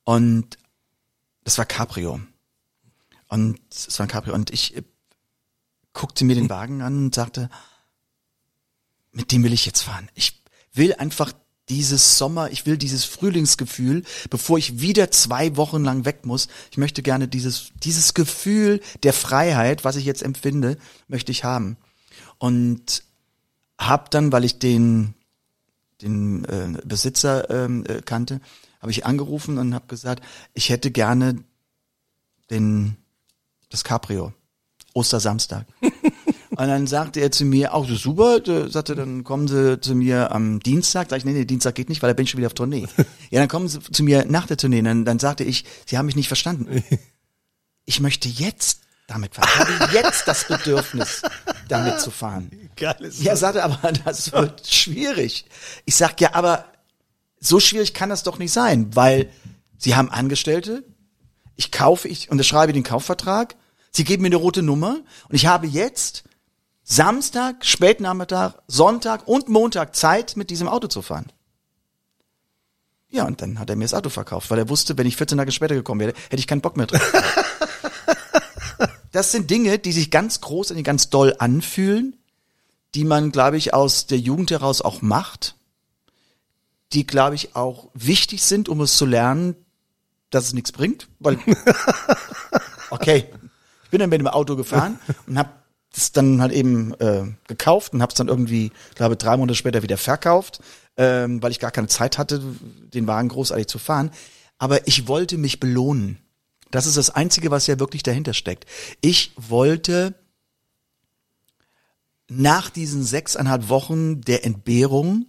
und 0.04 0.58
das 1.44 1.58
war 1.58 1.66
Cabrio. 1.66 2.20
Und 3.28 3.60
es 3.72 4.00
war 4.00 4.08
ein 4.08 4.10
Cabrio. 4.10 4.34
Und 4.34 4.50
ich 4.50 4.76
äh, 4.76 4.84
guckte 5.94 6.26
mir 6.26 6.36
den 6.36 6.50
Wagen 6.50 6.82
an 6.82 6.98
und 6.98 7.16
sagte, 7.16 7.50
mit 9.12 9.32
dem 9.32 9.44
will 9.44 9.54
ich 9.54 9.66
jetzt 9.66 9.82
fahren. 9.82 10.10
Ich 10.16 10.44
will 10.74 10.94
einfach 10.96 11.34
dieses 11.70 12.18
Sommer, 12.18 12.50
ich 12.50 12.66
will 12.66 12.78
dieses 12.78 13.06
Frühlingsgefühl, 13.06 14.04
bevor 14.32 14.58
ich 14.58 14.80
wieder 14.80 15.12
zwei 15.12 15.56
Wochen 15.56 15.84
lang 15.84 16.06
weg 16.06 16.26
muss. 16.26 16.48
Ich 16.72 16.78
möchte 16.78 17.04
gerne 17.04 17.28
dieses, 17.28 17.72
dieses 17.84 18.16
Gefühl 18.16 18.82
der 19.04 19.14
Freiheit, 19.14 19.84
was 19.84 19.96
ich 19.96 20.06
jetzt 20.06 20.24
empfinde, 20.24 20.78
möchte 21.08 21.32
ich 21.32 21.44
haben. 21.44 21.78
Und 22.40 23.04
hab 23.78 24.10
dann, 24.10 24.32
weil 24.32 24.44
ich 24.44 24.58
den, 24.58 25.14
den 26.02 26.46
äh, 26.46 26.78
Besitzer 26.86 27.50
ähm, 27.50 27.86
äh, 27.88 28.02
kannte, 28.02 28.42
habe 28.82 28.92
ich 28.92 29.06
angerufen 29.06 29.58
und 29.58 29.74
habe 29.74 29.88
gesagt, 29.88 30.24
ich 30.54 30.70
hätte 30.70 30.92
gerne 30.92 31.44
den 32.50 32.98
das 33.70 33.84
Cabrio 33.84 34.34
Ostersamstag. 34.94 35.66
und 35.82 36.58
dann 36.58 36.88
sagte 36.88 37.20
er 37.20 37.32
zu 37.32 37.46
mir, 37.46 37.74
auch 37.74 37.88
so 37.88 37.96
super, 37.96 38.40
da 38.40 38.68
sagte 38.70 38.96
dann 38.96 39.24
kommen 39.24 39.48
Sie 39.48 39.80
zu 39.80 39.96
mir 39.96 40.32
am 40.32 40.60
Dienstag. 40.60 41.10
Sag 41.10 41.18
ich, 41.18 41.26
nee, 41.26 41.34
nee, 41.34 41.46
Dienstag 41.46 41.76
geht 41.76 41.90
nicht, 41.90 42.02
weil 42.02 42.10
da 42.10 42.14
bin 42.14 42.24
ich 42.24 42.32
schon 42.32 42.40
wieder 42.40 42.48
auf 42.48 42.54
Tournee. 42.54 42.88
ja, 43.30 43.40
dann 43.40 43.48
kommen 43.48 43.68
Sie 43.68 43.80
zu 43.80 44.04
mir 44.04 44.26
nach 44.26 44.48
der 44.48 44.58
Tournee. 44.58 44.82
Dann, 44.82 45.06
dann 45.06 45.20
sagte 45.20 45.44
ich, 45.44 45.66
Sie 45.86 45.98
haben 45.98 46.08
mich 46.08 46.16
nicht 46.16 46.28
verstanden. 46.28 46.84
Ich 47.86 48.02
möchte 48.02 48.30
jetzt 48.30 48.82
damit 49.08 49.34
fahren. 49.34 49.48
Ich 49.68 49.80
habe 49.80 49.94
jetzt 49.94 50.28
das 50.28 50.48
Bedürfnis, 50.48 51.24
damit 51.68 52.00
zu 52.00 52.12
fahren. 52.12 52.52
Geiles 52.80 53.22
Ja, 53.22 53.36
sagte 53.36 53.64
aber, 53.64 53.92
das 54.06 54.32
wird 54.32 54.68
schwierig. 54.68 55.46
Ich 55.86 55.96
sag, 55.96 56.20
ja, 56.22 56.34
aber 56.34 56.66
so 57.40 57.60
schwierig 57.60 57.94
kann 57.94 58.10
das 58.10 58.24
doch 58.24 58.40
nicht 58.40 58.52
sein, 58.52 58.96
weil 58.96 59.30
Sie 59.78 59.96
haben 59.96 60.10
Angestellte, 60.10 60.84
ich 61.56 61.72
kaufe, 61.72 62.08
ich 62.08 62.32
unterschreibe 62.32 62.74
den 62.74 62.84
Kaufvertrag, 62.84 63.56
Sie 63.92 64.04
geben 64.04 64.24
mir 64.24 64.28
eine 64.28 64.36
rote 64.36 64.62
Nummer 64.62 65.02
und 65.30 65.36
ich 65.36 65.46
habe 65.46 65.68
jetzt 65.68 66.24
Samstag, 66.84 67.66
Spätnachmittag, 67.66 68.54
Sonntag 68.68 69.28
und 69.28 69.48
Montag 69.48 69.96
Zeit, 69.96 70.36
mit 70.36 70.50
diesem 70.50 70.68
Auto 70.68 70.88
zu 70.88 71.02
fahren. 71.02 71.32
Ja, 73.10 73.26
und 73.26 73.42
dann 73.42 73.60
hat 73.60 73.70
er 73.70 73.76
mir 73.76 73.86
das 73.86 73.94
Auto 73.94 74.10
verkauft, 74.10 74.52
weil 74.52 74.60
er 74.60 74.70
wusste, 74.70 74.98
wenn 74.98 75.08
ich 75.08 75.16
14 75.16 75.38
Tage 75.38 75.52
später 75.52 75.76
gekommen 75.76 76.02
wäre, 76.02 76.14
hätte 76.30 76.40
ich 76.40 76.48
keinen 76.48 76.62
Bock 76.62 76.78
mehr 76.78 76.88
drauf. 76.88 77.02
Das 79.12 79.32
sind 79.32 79.50
Dinge, 79.50 79.80
die 79.80 79.92
sich 79.92 80.12
ganz 80.12 80.40
groß 80.40 80.72
und 80.72 80.84
ganz 80.84 81.10
doll 81.10 81.36
anfühlen, 81.40 82.16
die 82.96 83.06
man, 83.06 83.32
glaube 83.32 83.58
ich, 83.58 83.74
aus 83.74 84.08
der 84.08 84.20
Jugend 84.20 84.52
heraus 84.52 84.82
auch 84.82 85.02
macht, 85.02 85.56
die, 86.94 87.06
glaube 87.06 87.36
ich, 87.36 87.56
auch 87.56 87.90
wichtig 87.94 88.42
sind, 88.44 88.68
um 88.68 88.82
es 88.82 88.98
zu 88.98 89.06
lernen, 89.06 89.56
dass 90.30 90.46
es 90.46 90.54
nichts 90.54 90.72
bringt, 90.72 91.08
weil, 91.20 91.38
okay, 92.90 93.26
ich 93.84 93.90
bin 93.90 94.00
dann 94.00 94.10
mit 94.10 94.20
dem 94.20 94.28
Auto 94.28 94.56
gefahren 94.56 95.00
und 95.28 95.38
habe 95.38 95.50
das 95.94 96.12
dann 96.12 96.42
halt 96.42 96.52
eben 96.52 96.94
äh, 97.00 97.26
gekauft 97.48 97.94
und 97.94 98.02
habe 98.02 98.12
es 98.12 98.16
dann 98.16 98.28
irgendwie, 98.28 98.72
glaube 98.96 99.16
drei 99.16 99.38
Monate 99.38 99.56
später 99.56 99.82
wieder 99.82 99.98
verkauft, 99.98 100.62
ähm, 100.98 101.42
weil 101.42 101.52
ich 101.52 101.60
gar 101.60 101.72
keine 101.72 101.88
Zeit 101.88 102.18
hatte, 102.18 102.42
den 102.94 103.08
Wagen 103.08 103.30
großartig 103.30 103.68
zu 103.68 103.80
fahren. 103.80 104.12
Aber 104.58 104.88
ich 104.88 105.08
wollte 105.08 105.38
mich 105.38 105.60
belohnen. 105.60 106.20
Das 106.70 106.86
ist 106.86 106.98
das 106.98 107.10
Einzige, 107.10 107.50
was 107.50 107.66
ja 107.66 107.80
wirklich 107.80 108.04
dahinter 108.04 108.34
steckt. 108.34 108.66
Ich 109.02 109.32
wollte 109.36 110.14
nach 112.30 112.70
diesen 112.70 113.04
sechseinhalb 113.04 113.70
Wochen 113.70 114.22
der 114.22 114.46
Entbehrung 114.46 115.26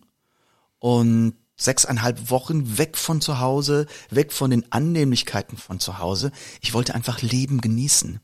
und 0.79 1.35
sechseinhalb 1.57 2.31
Wochen 2.31 2.79
weg 2.79 2.97
von 2.97 3.21
zu 3.21 3.41
Hause, 3.41 3.87
weg 4.11 4.33
von 4.33 4.51
den 4.51 4.71
Annehmlichkeiten 4.73 5.57
von 5.57 5.81
zu 5.81 5.99
Hause. 5.99 6.33
Ich 6.61 6.73
wollte 6.73 6.95
einfach 6.95 7.21
Leben 7.23 7.61
genießen. 7.61 8.21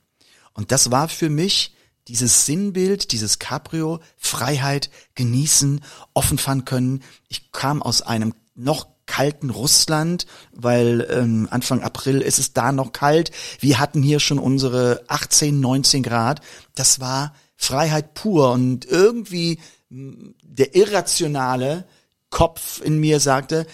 Und 0.55 0.73
das 0.73 0.91
war 0.91 1.09
für 1.09 1.29
mich 1.29 1.75
dieses 2.09 2.47
Sinnbild, 2.47 3.13
dieses 3.13 3.39
Cabrio, 3.39 4.01
Freiheit, 4.17 4.91
genießen, 5.15 5.83
offen 6.15 6.39
fahren 6.39 6.65
können. 6.65 7.03
Ich 7.29 7.53
kam 7.53 7.83
aus 7.83 8.01
einem 8.03 8.35
noch 8.55 8.89
kalten 9.07 9.51
Russland, 9.51 10.27
weil 10.53 11.07
ähm, 11.11 11.49
Anfang 11.51 11.83
April 11.83 12.21
ist 12.21 12.39
es 12.39 12.53
da 12.53 12.73
noch 12.73 12.93
kalt. 12.93 13.31
Wir 13.61 13.79
hatten 13.79 14.03
hier 14.03 14.21
schon 14.21 14.39
unsere 14.39 15.03
18, 15.09 15.61
19 15.61 16.03
Grad. 16.03 16.41
Das 16.75 17.01
war 17.01 17.35
Freiheit 17.57 18.15
pur 18.15 18.53
und 18.53 18.85
irgendwie 18.85 19.59
der 19.89 20.75
irrationale 20.75 21.85
Kopf 22.31 22.81
in 22.81 22.99
mir 22.99 23.21
sagte, 23.21 23.67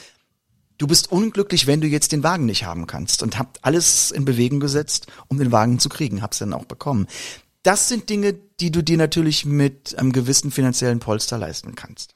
du 0.78 0.86
bist 0.86 1.10
unglücklich, 1.10 1.66
wenn 1.66 1.80
du 1.80 1.86
jetzt 1.86 2.12
den 2.12 2.22
Wagen 2.22 2.46
nicht 2.46 2.64
haben 2.64 2.86
kannst 2.86 3.22
und 3.22 3.38
hab 3.38 3.58
alles 3.62 4.10
in 4.10 4.24
Bewegung 4.24 4.60
gesetzt, 4.60 5.06
um 5.28 5.38
den 5.38 5.52
Wagen 5.52 5.78
zu 5.78 5.88
kriegen, 5.88 6.22
hab's 6.22 6.38
dann 6.38 6.52
auch 6.52 6.64
bekommen. 6.64 7.06
Das 7.62 7.88
sind 7.88 8.08
Dinge, 8.08 8.34
die 8.60 8.72
du 8.72 8.82
dir 8.82 8.96
natürlich 8.96 9.44
mit 9.44 9.96
einem 9.98 10.12
gewissen 10.12 10.50
finanziellen 10.50 10.98
Polster 10.98 11.38
leisten 11.38 11.74
kannst. 11.74 12.14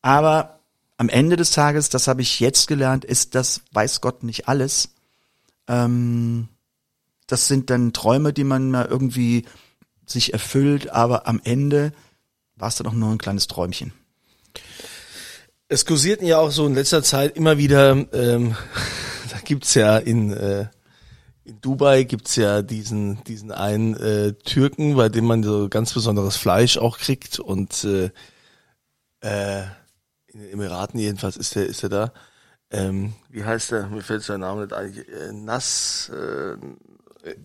Aber 0.00 0.58
am 0.96 1.08
Ende 1.08 1.36
des 1.36 1.52
Tages, 1.52 1.88
das 1.88 2.08
habe 2.08 2.22
ich 2.22 2.40
jetzt 2.40 2.66
gelernt, 2.66 3.04
ist 3.04 3.34
das, 3.34 3.62
weiß 3.72 4.00
Gott, 4.00 4.24
nicht 4.24 4.48
alles. 4.48 4.90
Ähm, 5.68 6.48
das 7.28 7.46
sind 7.46 7.70
dann 7.70 7.92
Träume, 7.92 8.32
die 8.32 8.44
man 8.44 8.70
mal 8.70 8.86
irgendwie 8.86 9.44
sich 10.06 10.32
erfüllt, 10.32 10.90
aber 10.90 11.26
am 11.26 11.40
Ende 11.44 11.92
war 12.56 12.68
es 12.68 12.76
dann 12.76 12.86
auch 12.86 12.92
nur 12.92 13.10
ein 13.10 13.18
kleines 13.18 13.46
Träumchen. 13.46 13.92
Es 15.68 15.86
kursierten 15.86 16.26
ja 16.26 16.38
auch 16.38 16.50
so 16.50 16.66
in 16.66 16.74
letzter 16.74 17.02
Zeit 17.02 17.36
immer 17.36 17.58
wieder, 17.58 18.06
ähm, 18.12 18.56
da 19.30 19.38
gibt's 19.44 19.74
ja 19.74 19.96
in, 19.98 20.32
äh, 20.32 20.66
in 21.44 21.60
Dubai 21.60 22.04
gibt's 22.04 22.36
ja 22.36 22.62
diesen, 22.62 23.24
diesen 23.24 23.52
einen 23.52 23.96
äh, 23.96 24.34
Türken, 24.34 24.96
bei 24.96 25.08
dem 25.08 25.24
man 25.24 25.42
so 25.42 25.68
ganz 25.68 25.92
besonderes 25.92 26.36
Fleisch 26.36 26.76
auch 26.76 26.98
kriegt 26.98 27.40
und 27.40 27.84
äh, 27.84 28.10
äh, 29.20 29.62
in 30.26 30.40
den 30.40 30.50
Emiraten 30.50 30.98
jedenfalls 30.98 31.36
ist 31.36 31.54
der, 31.54 31.66
ist 31.66 31.82
er 31.82 31.88
da. 31.88 32.12
Ähm, 32.70 33.12
wie 33.28 33.44
heißt 33.44 33.72
der? 33.72 33.86
Mir 33.88 34.02
fällt 34.02 34.22
sein 34.22 34.40
Name 34.40 34.62
nicht 34.62 34.72
ein. 34.72 34.96
Äh, 34.96 35.32
Nass, 35.32 36.10
äh, 36.10 36.56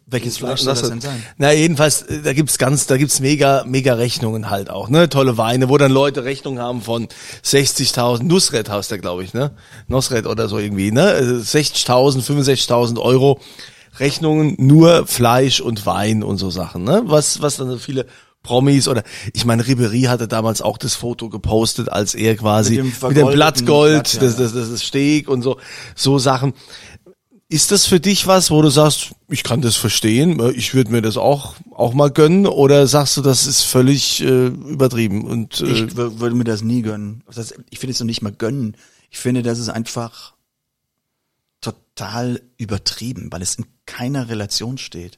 Welches 0.08 0.38
Fleisch 0.38 0.62
soll 0.62 0.74
das 0.74 0.90
denn 0.90 1.02
sein? 1.02 1.24
Na 1.38 1.54
jedenfalls, 1.54 2.02
äh, 2.02 2.22
da 2.24 2.34
gibt's 2.34 2.58
ganz, 2.58 2.88
da 2.88 2.98
gibt's 2.98 3.20
mega, 3.20 3.64
mega 3.68 3.94
Rechnungen 3.94 4.50
halt 4.50 4.72
auch, 4.72 4.90
ne? 4.90 5.08
Tolle 5.08 5.38
Weine, 5.38 5.70
wo 5.70 5.78
dann 5.78 5.92
Leute 5.92 6.24
Rechnungen 6.24 6.60
haben 6.60 6.82
von 6.82 7.08
60.000, 7.44 8.24
Nusret 8.24 8.70
heißt 8.70 8.90
der, 8.90 8.98
glaube 8.98 9.24
ich, 9.24 9.36
ne? 9.36 9.52
Nosret 9.88 10.26
oder 10.26 10.48
so 10.48 10.58
irgendwie, 10.58 10.92
ne? 10.92 11.04
Also 11.04 11.36
60.000, 11.36 12.24
65.000 12.24 13.00
Euro 13.00 13.40
Rechnungen, 14.00 14.56
nur 14.58 15.06
Fleisch 15.06 15.60
und 15.60 15.86
Wein 15.86 16.24
und 16.24 16.38
so 16.38 16.50
Sachen, 16.50 16.84
ne? 16.84 17.04
Was, 17.06 17.44
was 17.44 17.58
dann 17.58 17.70
so 17.70 17.78
viele 17.78 18.08
Promis 18.42 18.88
oder 18.88 19.04
ich 19.34 19.46
meine, 19.46 19.68
Ribery 19.68 20.04
hatte 20.04 20.28
damals 20.28 20.62
auch 20.62 20.78
das 20.78 20.96
Foto 20.96 21.30
gepostet, 21.30 21.90
als 21.90 22.16
er 22.16 22.36
quasi 22.36 22.82
Mit 22.82 23.02
dem 23.02 23.10
mit 23.10 23.18
dem, 23.18 23.28
Blattgold, 23.28 24.04
Blatt, 24.04 24.14
ja, 24.14 24.20
das, 24.22 24.38
das, 24.38 24.54
das 24.54 24.70
ist 24.70 24.86
Steak 24.86 25.28
und 25.28 25.44
so, 25.44 25.58
so 25.96 26.18
Sachen. 26.18 26.54
Ist 27.50 27.72
das 27.72 27.86
für 27.86 28.02
dich 28.02 28.28
was, 28.28 28.52
wo 28.52 28.62
du 28.62 28.70
sagst, 28.70 29.12
ich 29.30 29.44
kann 29.44 29.62
das 29.62 29.78
verstehen, 29.78 30.40
äh, 30.42 30.52
ich 30.52 30.74
würde 30.74 30.92
mir 30.92 31.02
das 31.02 31.16
auch 31.16 31.56
auch 31.72 31.94
mal 31.94 32.12
gönnen, 32.12 32.46
oder 32.46 32.88
sagst 32.88 33.16
du, 33.18 33.22
das 33.22 33.46
ist 33.48 33.62
völlig 33.62 34.22
äh, 34.22 34.48
übertrieben 34.48 35.26
und 35.26 35.62
äh, 35.62 35.66
Ich 35.66 35.82
wür- 35.94 36.20
würde 36.20 36.36
mir 36.36 36.44
das 36.44 36.62
nie 36.62 36.82
gönnen. 36.82 37.24
Das, 37.34 37.54
ich 37.70 37.80
finde 37.80 37.92
es 37.94 38.00
noch 38.00 38.06
nicht 38.06 38.22
mal 38.22 38.34
gönnen. 38.34 38.76
Ich 39.10 39.20
finde, 39.20 39.44
das 39.44 39.60
ist 39.60 39.70
einfach 39.70 40.34
total 41.62 42.42
übertrieben, 42.58 43.32
weil 43.32 43.42
es 43.42 43.56
in 43.56 43.66
keiner 43.86 44.28
Relation 44.30 44.78
steht. 44.78 45.18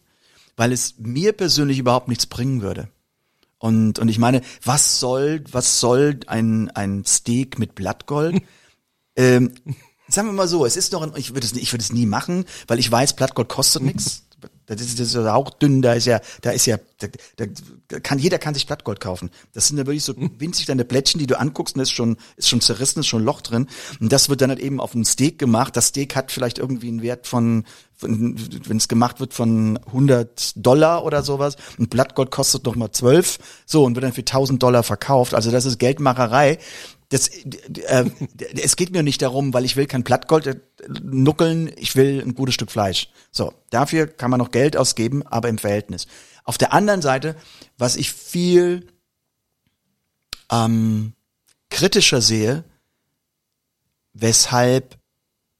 Weil 0.56 0.72
es 0.72 0.96
mir 1.00 1.34
persönlich 1.34 1.80
überhaupt 1.80 2.08
nichts 2.10 2.26
bringen 2.26 2.62
würde. 2.62 2.90
Und, 3.58 3.98
und 4.00 4.08
ich 4.08 4.20
meine, 4.20 4.42
was 4.64 5.00
soll, 5.00 5.44
was 5.52 5.80
soll 5.80 6.20
ein, 6.28 6.70
ein 6.72 7.04
Steak 7.06 7.58
mit 7.60 7.76
Blattgold? 7.76 8.42
ähm, 9.16 9.52
sagen 10.10 10.28
wir 10.28 10.34
mal 10.34 10.48
so, 10.48 10.66
es 10.66 10.76
ist 10.76 10.92
noch, 10.92 11.02
ein, 11.02 11.12
ich 11.16 11.34
würde 11.34 11.46
es, 11.46 11.54
nie- 11.54 11.62
ich 11.62 11.72
würde 11.72 11.84
es 11.84 11.92
nie 11.94 12.06
machen, 12.06 12.46
weil 12.68 12.80
ich 12.80 12.92
weiß, 12.92 13.14
Blattgold 13.16 13.50
kostet 13.50 13.84
nichts. 13.84 14.24
Das 14.68 14.80
ist, 14.80 15.00
das 15.00 15.08
ist 15.08 15.14
ja 15.16 15.34
auch 15.34 15.50
dünn, 15.50 15.82
da 15.82 15.94
ist 15.94 16.06
ja, 16.06 16.22
da 16.42 16.52
ist 16.52 16.66
ja, 16.68 16.78
da, 17.00 17.08
da 17.38 18.00
kann, 18.00 18.20
jeder 18.20 18.38
kann 18.38 18.54
sich 18.54 18.68
Blattgold 18.68 19.00
kaufen. 19.02 19.32
Das 19.52 19.68
sind 19.68 19.78
ja 19.80 19.86
wirklich 19.86 20.04
so 20.04 20.14
winzig 20.16 20.66
kleine 20.66 20.86
Blättchen, 20.86 21.20
die 21.20 21.26
du 21.28 21.38
anguckst 21.40 21.76
und 21.76 21.80
da 21.80 21.84
ist 21.84 21.92
schon, 21.92 22.18
ist 22.38 22.48
schon 22.48 22.62
zerrissen, 22.62 23.00
ist 23.00 23.08
schon 23.08 23.24
ein 23.24 23.26
Loch 23.26 23.42
drin. 23.42 23.68
Und 24.00 24.12
das 24.14 24.30
wird 24.30 24.40
dann 24.42 24.52
halt 24.52 24.60
eben 24.60 24.80
auf 24.80 24.94
ein 24.94 25.04
Steak 25.06 25.40
gemacht. 25.40 25.76
Das 25.76 25.88
Steak 25.88 26.16
hat 26.16 26.32
vielleicht 26.32 26.60
irgendwie 26.60 26.88
einen 26.88 27.02
Wert 27.02 27.26
von, 27.28 27.66
von 27.98 28.36
wenn 28.68 28.78
es 28.78 28.88
gemacht 28.88 29.20
wird 29.20 29.34
von 29.34 29.78
100 29.88 30.54
Dollar 30.56 31.04
oder 31.04 31.24
sowas. 31.24 31.56
Und 31.80 31.90
Blattgold 31.90 32.30
kostet 32.32 32.64
noch 32.66 32.76
mal 32.76 32.92
12. 32.92 33.40
So, 33.66 33.84
und 33.84 33.96
wird 33.96 34.04
dann 34.06 34.14
für 34.14 34.22
1000 34.22 34.62
Dollar 34.64 34.84
verkauft. 34.84 35.34
Also 35.34 35.50
das 35.52 35.66
ist 35.66 35.80
Geldmacherei. 35.80 36.60
Das, 37.10 37.28
äh, 37.28 38.06
es 38.62 38.76
geht 38.76 38.92
mir 38.92 39.02
nicht 39.02 39.22
darum, 39.24 39.52
weil 39.54 39.66
ich 39.66 39.76
will 39.76 39.88
kein 39.88 40.04
Blattgold 40.04 40.46
äh, 40.46 40.60
nuckeln, 41.02 41.72
ich 41.78 41.96
will 41.96 42.22
ein 42.22 42.36
gutes 42.36 42.54
Stück 42.56 42.72
Fleisch. 42.72 43.10
So, 43.32 43.54
dafür 43.72 44.06
kann 44.06 44.30
man 44.30 44.38
noch 44.38 44.52
Geld 44.52 44.78
ausgeben, 44.78 45.26
aber 45.26 45.50
im 45.50 45.58
Verhältnis. 45.58 46.06
Auf 46.44 46.60
der 46.60 46.72
anderen 46.72 47.02
Seite, 47.02 47.36
was 47.78 47.96
ich 47.96 48.14
viel 48.14 48.88
ähm, 50.52 51.14
kritischer 51.70 52.22
sehe, 52.22 52.64
weshalb 54.14 55.00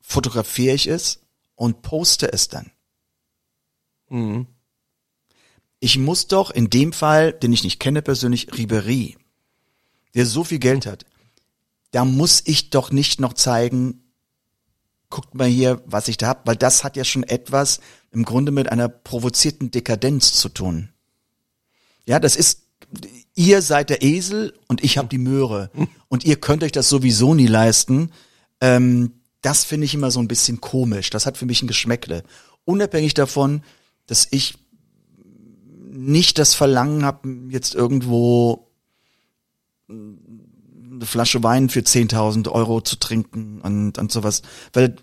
fotografiere 0.02 0.76
ich 0.76 0.88
es 0.88 1.22
und 1.56 1.82
poste 1.82 2.32
es 2.32 2.48
dann. 2.48 2.72
Ich 5.80 5.98
muss 5.98 6.28
doch 6.28 6.52
in 6.52 6.70
dem 6.70 6.94
Fall, 6.94 7.34
den 7.34 7.54
ich 7.54 7.64
nicht 7.64 7.80
kenne 7.80 8.02
persönlich, 8.02 8.56
Ribery, 8.58 9.18
der 10.14 10.26
so 10.26 10.44
viel 10.44 10.60
Geld 10.60 10.86
hat, 10.86 11.06
da 11.92 12.06
muss 12.06 12.42
ich 12.46 12.70
doch 12.70 12.92
nicht 12.92 13.20
noch 13.20 13.34
zeigen, 13.34 14.04
guckt 15.10 15.34
mal 15.34 15.48
hier, 15.48 15.82
was 15.86 16.08
ich 16.08 16.18
da 16.18 16.28
hab, 16.28 16.48
weil 16.48 16.56
das 16.56 16.84
hat 16.84 16.96
ja 16.96 17.04
schon 17.04 17.24
etwas 17.24 17.80
im 18.12 18.24
Grunde 18.24 18.52
mit 18.52 18.72
einer 18.72 18.90
provozierten 18.90 19.72
Dekadenz 19.72 20.34
zu 20.34 20.50
tun. 20.50 20.90
Ja, 22.06 22.20
das 22.20 22.36
ist, 22.36 22.64
ihr 23.36 23.62
seid 23.62 23.90
der 23.90 24.04
Esel 24.04 24.54
und 24.68 24.84
ich 24.84 24.98
habe 24.98 25.08
die 25.08 25.18
Möhre 25.18 25.72
und 26.08 26.26
ihr 26.26 26.36
könnt 26.36 26.64
euch 26.64 26.72
das 26.72 26.90
sowieso 26.90 27.34
nie 27.34 27.48
leisten. 27.48 28.12
Ähm, 28.62 29.14
das 29.42 29.64
finde 29.64 29.86
ich 29.86 29.94
immer 29.94 30.12
so 30.12 30.20
ein 30.20 30.28
bisschen 30.28 30.62
komisch. 30.62 31.10
Das 31.10 31.26
hat 31.26 31.38
für 31.38 31.46
mich 31.46 31.62
ein 31.62 31.68
Geschmäckle. 31.68 32.24
Unabhängig 32.66 33.14
davon, 33.14 33.64
dass 34.06 34.28
ich 34.32 34.56
nicht 35.92 36.38
das 36.40 36.54
Verlangen 36.54 37.04
habe, 37.04 37.30
jetzt 37.50 37.74
irgendwo 37.74 38.70
eine 41.00 41.06
Flasche 41.06 41.44
Wein 41.44 41.70
für 41.70 41.80
10.000 41.80 42.52
Euro 42.52 42.82
zu 42.82 42.98
trinken 42.98 43.62
und, 43.62 43.98
und 43.98 44.12
sowas. 44.12 44.42
Weil 44.74 44.96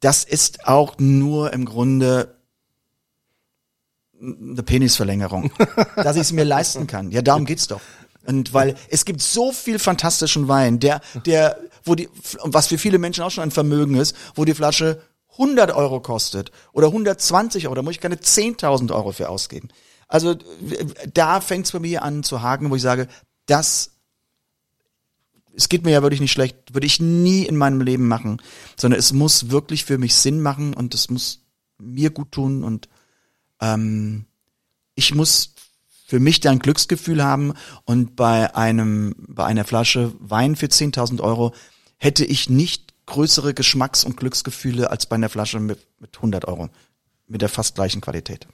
das 0.00 0.24
ist 0.24 0.66
auch 0.66 0.98
nur 0.98 1.52
im 1.52 1.64
Grunde 1.64 2.36
eine 4.20 4.62
Penisverlängerung, 4.62 5.50
dass 5.96 6.16
ich 6.16 6.22
es 6.22 6.32
mir 6.32 6.44
leisten 6.44 6.86
kann. 6.86 7.10
Ja, 7.10 7.22
darum 7.22 7.44
geht's 7.44 7.66
doch. 7.66 7.80
Und 8.24 8.54
weil 8.54 8.76
es 8.88 9.04
gibt 9.04 9.20
so 9.20 9.52
viel 9.52 9.78
fantastischen 9.78 10.46
Wein, 10.46 10.78
der, 10.78 11.00
der, 11.26 11.58
wo 11.84 11.94
die, 11.94 12.08
was 12.42 12.68
für 12.68 12.78
viele 12.78 12.98
Menschen 12.98 13.24
auch 13.24 13.30
schon 13.30 13.42
ein 13.42 13.50
Vermögen 13.50 13.96
ist, 13.96 14.14
wo 14.34 14.44
die 14.44 14.54
Flasche 14.54 15.02
100 15.32 15.72
Euro 15.72 16.00
kostet 16.00 16.52
oder 16.72 16.88
120 16.88 17.66
Euro, 17.66 17.74
da 17.74 17.82
muss 17.82 17.94
ich 17.94 18.00
keine 18.00 18.16
10.000 18.16 18.94
Euro 18.94 19.12
für 19.12 19.28
ausgeben. 19.28 19.68
Also 20.06 20.36
da 21.12 21.40
fängt 21.40 21.66
es 21.66 21.72
bei 21.72 21.78
mir 21.78 22.02
an 22.02 22.22
zu 22.22 22.42
haken, 22.42 22.70
wo 22.70 22.76
ich 22.76 22.82
sage, 22.82 23.08
das 23.46 23.91
es 25.54 25.68
geht 25.68 25.84
mir 25.84 25.90
ja 25.90 26.02
wirklich 26.02 26.20
nicht 26.20 26.32
schlecht, 26.32 26.74
würde 26.74 26.86
ich 26.86 27.00
nie 27.00 27.44
in 27.44 27.56
meinem 27.56 27.80
Leben 27.80 28.08
machen, 28.08 28.40
sondern 28.76 28.98
es 28.98 29.12
muss 29.12 29.50
wirklich 29.50 29.84
für 29.84 29.98
mich 29.98 30.14
Sinn 30.14 30.40
machen 30.40 30.74
und 30.74 30.94
es 30.94 31.10
muss 31.10 31.40
mir 31.78 32.10
gut 32.10 32.32
tun 32.32 32.64
und 32.64 32.88
ähm, 33.60 34.24
ich 34.94 35.14
muss 35.14 35.54
für 36.06 36.20
mich 36.20 36.40
da 36.40 36.54
Glücksgefühl 36.54 37.24
haben 37.24 37.54
und 37.84 38.16
bei 38.16 38.54
einem 38.54 39.14
bei 39.18 39.44
einer 39.44 39.64
Flasche 39.64 40.12
Wein 40.20 40.56
für 40.56 40.66
10.000 40.66 41.20
Euro 41.20 41.54
hätte 41.96 42.24
ich 42.24 42.50
nicht 42.50 42.92
größere 43.06 43.54
Geschmacks- 43.54 44.04
und 44.04 44.16
Glücksgefühle 44.16 44.90
als 44.90 45.06
bei 45.06 45.16
einer 45.16 45.28
Flasche 45.28 45.60
mit, 45.60 45.78
mit 46.00 46.16
100 46.16 46.46
Euro 46.46 46.68
mit 47.26 47.40
der 47.40 47.48
fast 47.48 47.74
gleichen 47.74 48.00
Qualität. 48.00 48.46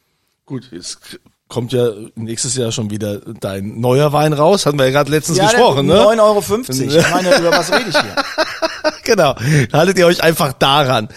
gut, 0.47 0.69
jetzt 0.71 1.19
kommt 1.49 1.73
ja 1.73 1.89
nächstes 2.15 2.55
Jahr 2.57 2.73
schon 2.73 2.91
wieder 2.91 3.21
dein 3.41 3.81
neuer 3.81 4.13
Wein 4.13 4.35
raus, 4.35 4.67
hatten 4.67 4.79
wir 4.79 4.85
ja 4.87 4.93
gerade 4.93 5.11
letztens 5.11 5.39
gesprochen, 5.39 5.87
ne? 5.87 5.95
9,50 5.95 6.21
Euro. 6.21 6.45
Ich 6.99 7.11
meine, 7.11 7.39
über 7.39 7.51
was 7.51 7.73
rede 7.73 7.89
ich 7.89 7.99
hier? 7.99 8.15
genau. 9.05 9.35
Haltet 9.73 9.99
ihr 9.99 10.07
euch 10.07 10.23
einfach 10.23 10.53
daran. 10.53 11.09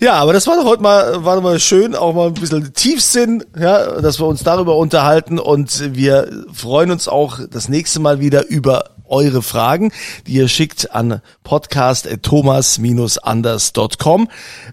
Ja, 0.00 0.14
aber 0.14 0.32
das 0.32 0.46
war 0.46 0.56
doch 0.56 0.64
heute 0.64 0.82
mal, 0.82 1.22
war 1.24 1.36
doch 1.36 1.42
mal 1.42 1.60
schön, 1.60 1.94
auch 1.94 2.14
mal 2.14 2.28
ein 2.28 2.34
bisschen 2.34 2.72
Tiefsinn, 2.72 3.44
ja, 3.58 4.00
dass 4.00 4.18
wir 4.18 4.26
uns 4.26 4.42
darüber 4.42 4.76
unterhalten 4.76 5.38
und 5.38 5.94
wir 5.94 6.46
freuen 6.52 6.90
uns 6.90 7.06
auch 7.08 7.40
das 7.50 7.68
nächste 7.68 8.00
Mal 8.00 8.20
wieder 8.20 8.48
über 8.48 8.90
eure 9.06 9.42
Fragen, 9.42 9.92
die 10.26 10.32
ihr 10.32 10.48
schickt 10.48 10.92
an 10.92 11.20
podcast.thomas-anders.com. 11.42 14.28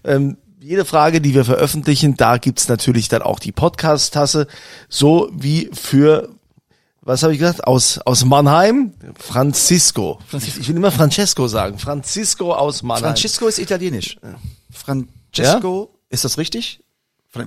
Ähm, 0.06 0.38
jede 0.62 0.86
Frage, 0.86 1.22
die 1.22 1.34
wir 1.34 1.44
veröffentlichen, 1.44 2.16
da 2.16 2.38
gibt's 2.38 2.68
natürlich 2.68 3.10
dann 3.10 3.22
auch 3.24 3.40
die 3.40 3.52
Podcast-Tasse, 3.52 4.48
so 4.90 5.30
wie 5.34 5.70
für 5.74 6.30
was 7.04 7.24
habe 7.24 7.34
ich 7.34 7.40
gesagt? 7.40 7.66
Aus, 7.66 7.98
aus 7.98 8.26
Mannheim, 8.26 8.94
Francisco. 9.18 10.20
Ich 10.32 10.68
will 10.68 10.76
immer 10.76 10.92
Francesco 10.92 11.48
sagen. 11.48 11.80
Francisco 11.80 12.54
aus 12.54 12.84
Mannheim. 12.84 13.06
Francisco 13.06 13.48
ist 13.48 13.58
italienisch. 13.58 14.18
Francesco, 14.70 15.98
ist 16.10 16.26
das 16.26 16.38
richtig? 16.38 16.82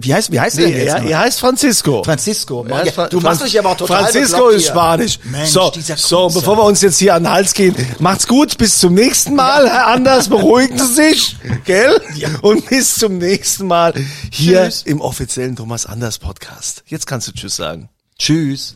Wie 0.00 0.14
heißt, 0.14 0.32
wie 0.32 0.40
heißt 0.40 0.56
der 0.56 0.66
Nee, 0.68 0.72
denn 0.72 0.80
jetzt? 0.86 0.94
er, 0.94 1.04
er 1.04 1.18
heißt 1.18 1.40
Francisco. 1.40 2.02
Francisco. 2.04 2.64
Er 2.66 2.76
heißt 2.78 2.86
Ja, 2.86 2.92
Fra- 2.92 3.08
du 3.08 3.20
machst 3.20 3.44
dich 3.44 3.58
aber 3.58 3.68
auch 3.70 3.76
total 3.76 4.04
Francisco 4.04 4.48
ist 4.48 4.62
hier. 4.62 4.70
Spanisch. 4.70 5.18
Mensch, 5.24 5.50
so, 5.50 5.70
so, 5.96 6.28
bevor 6.28 6.56
wir 6.56 6.64
uns 6.64 6.80
jetzt 6.80 6.96
hier 6.98 7.14
an 7.14 7.24
den 7.24 7.30
Hals 7.32 7.52
gehen, 7.52 7.76
macht's 7.98 8.26
gut, 8.26 8.56
bis 8.56 8.80
zum 8.80 8.94
nächsten 8.94 9.34
Mal, 9.34 9.68
Herr 9.68 9.88
Anders, 9.88 10.28
beruhigen 10.30 10.78
Sie 10.78 10.94
sich, 11.12 11.36
gell? 11.66 12.00
Und 12.40 12.66
bis 12.70 12.94
zum 12.94 13.18
nächsten 13.18 13.66
Mal 13.66 13.92
hier 14.30 14.64
Tschüss. 14.64 14.82
im 14.84 15.02
offiziellen 15.02 15.54
Thomas 15.54 15.84
Anders 15.84 16.18
Podcast. 16.18 16.82
Jetzt 16.86 17.06
kannst 17.06 17.28
du 17.28 17.32
Tschüss 17.32 17.56
sagen. 17.56 17.90
Tschüss. 18.18 18.74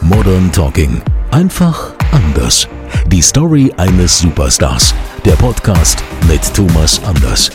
Modern 0.00 0.52
Talking. 0.52 1.02
Einfach 1.32 1.94
anders. 2.10 2.68
Die 3.06 3.22
Story 3.22 3.72
eines 3.78 4.18
Superstars. 4.18 4.94
Der 5.24 5.32
Podcast 5.32 6.04
mit 6.28 6.42
Thomas 6.54 7.02
Anders. 7.04 7.50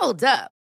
Hold 0.00 0.24
up. 0.24 0.59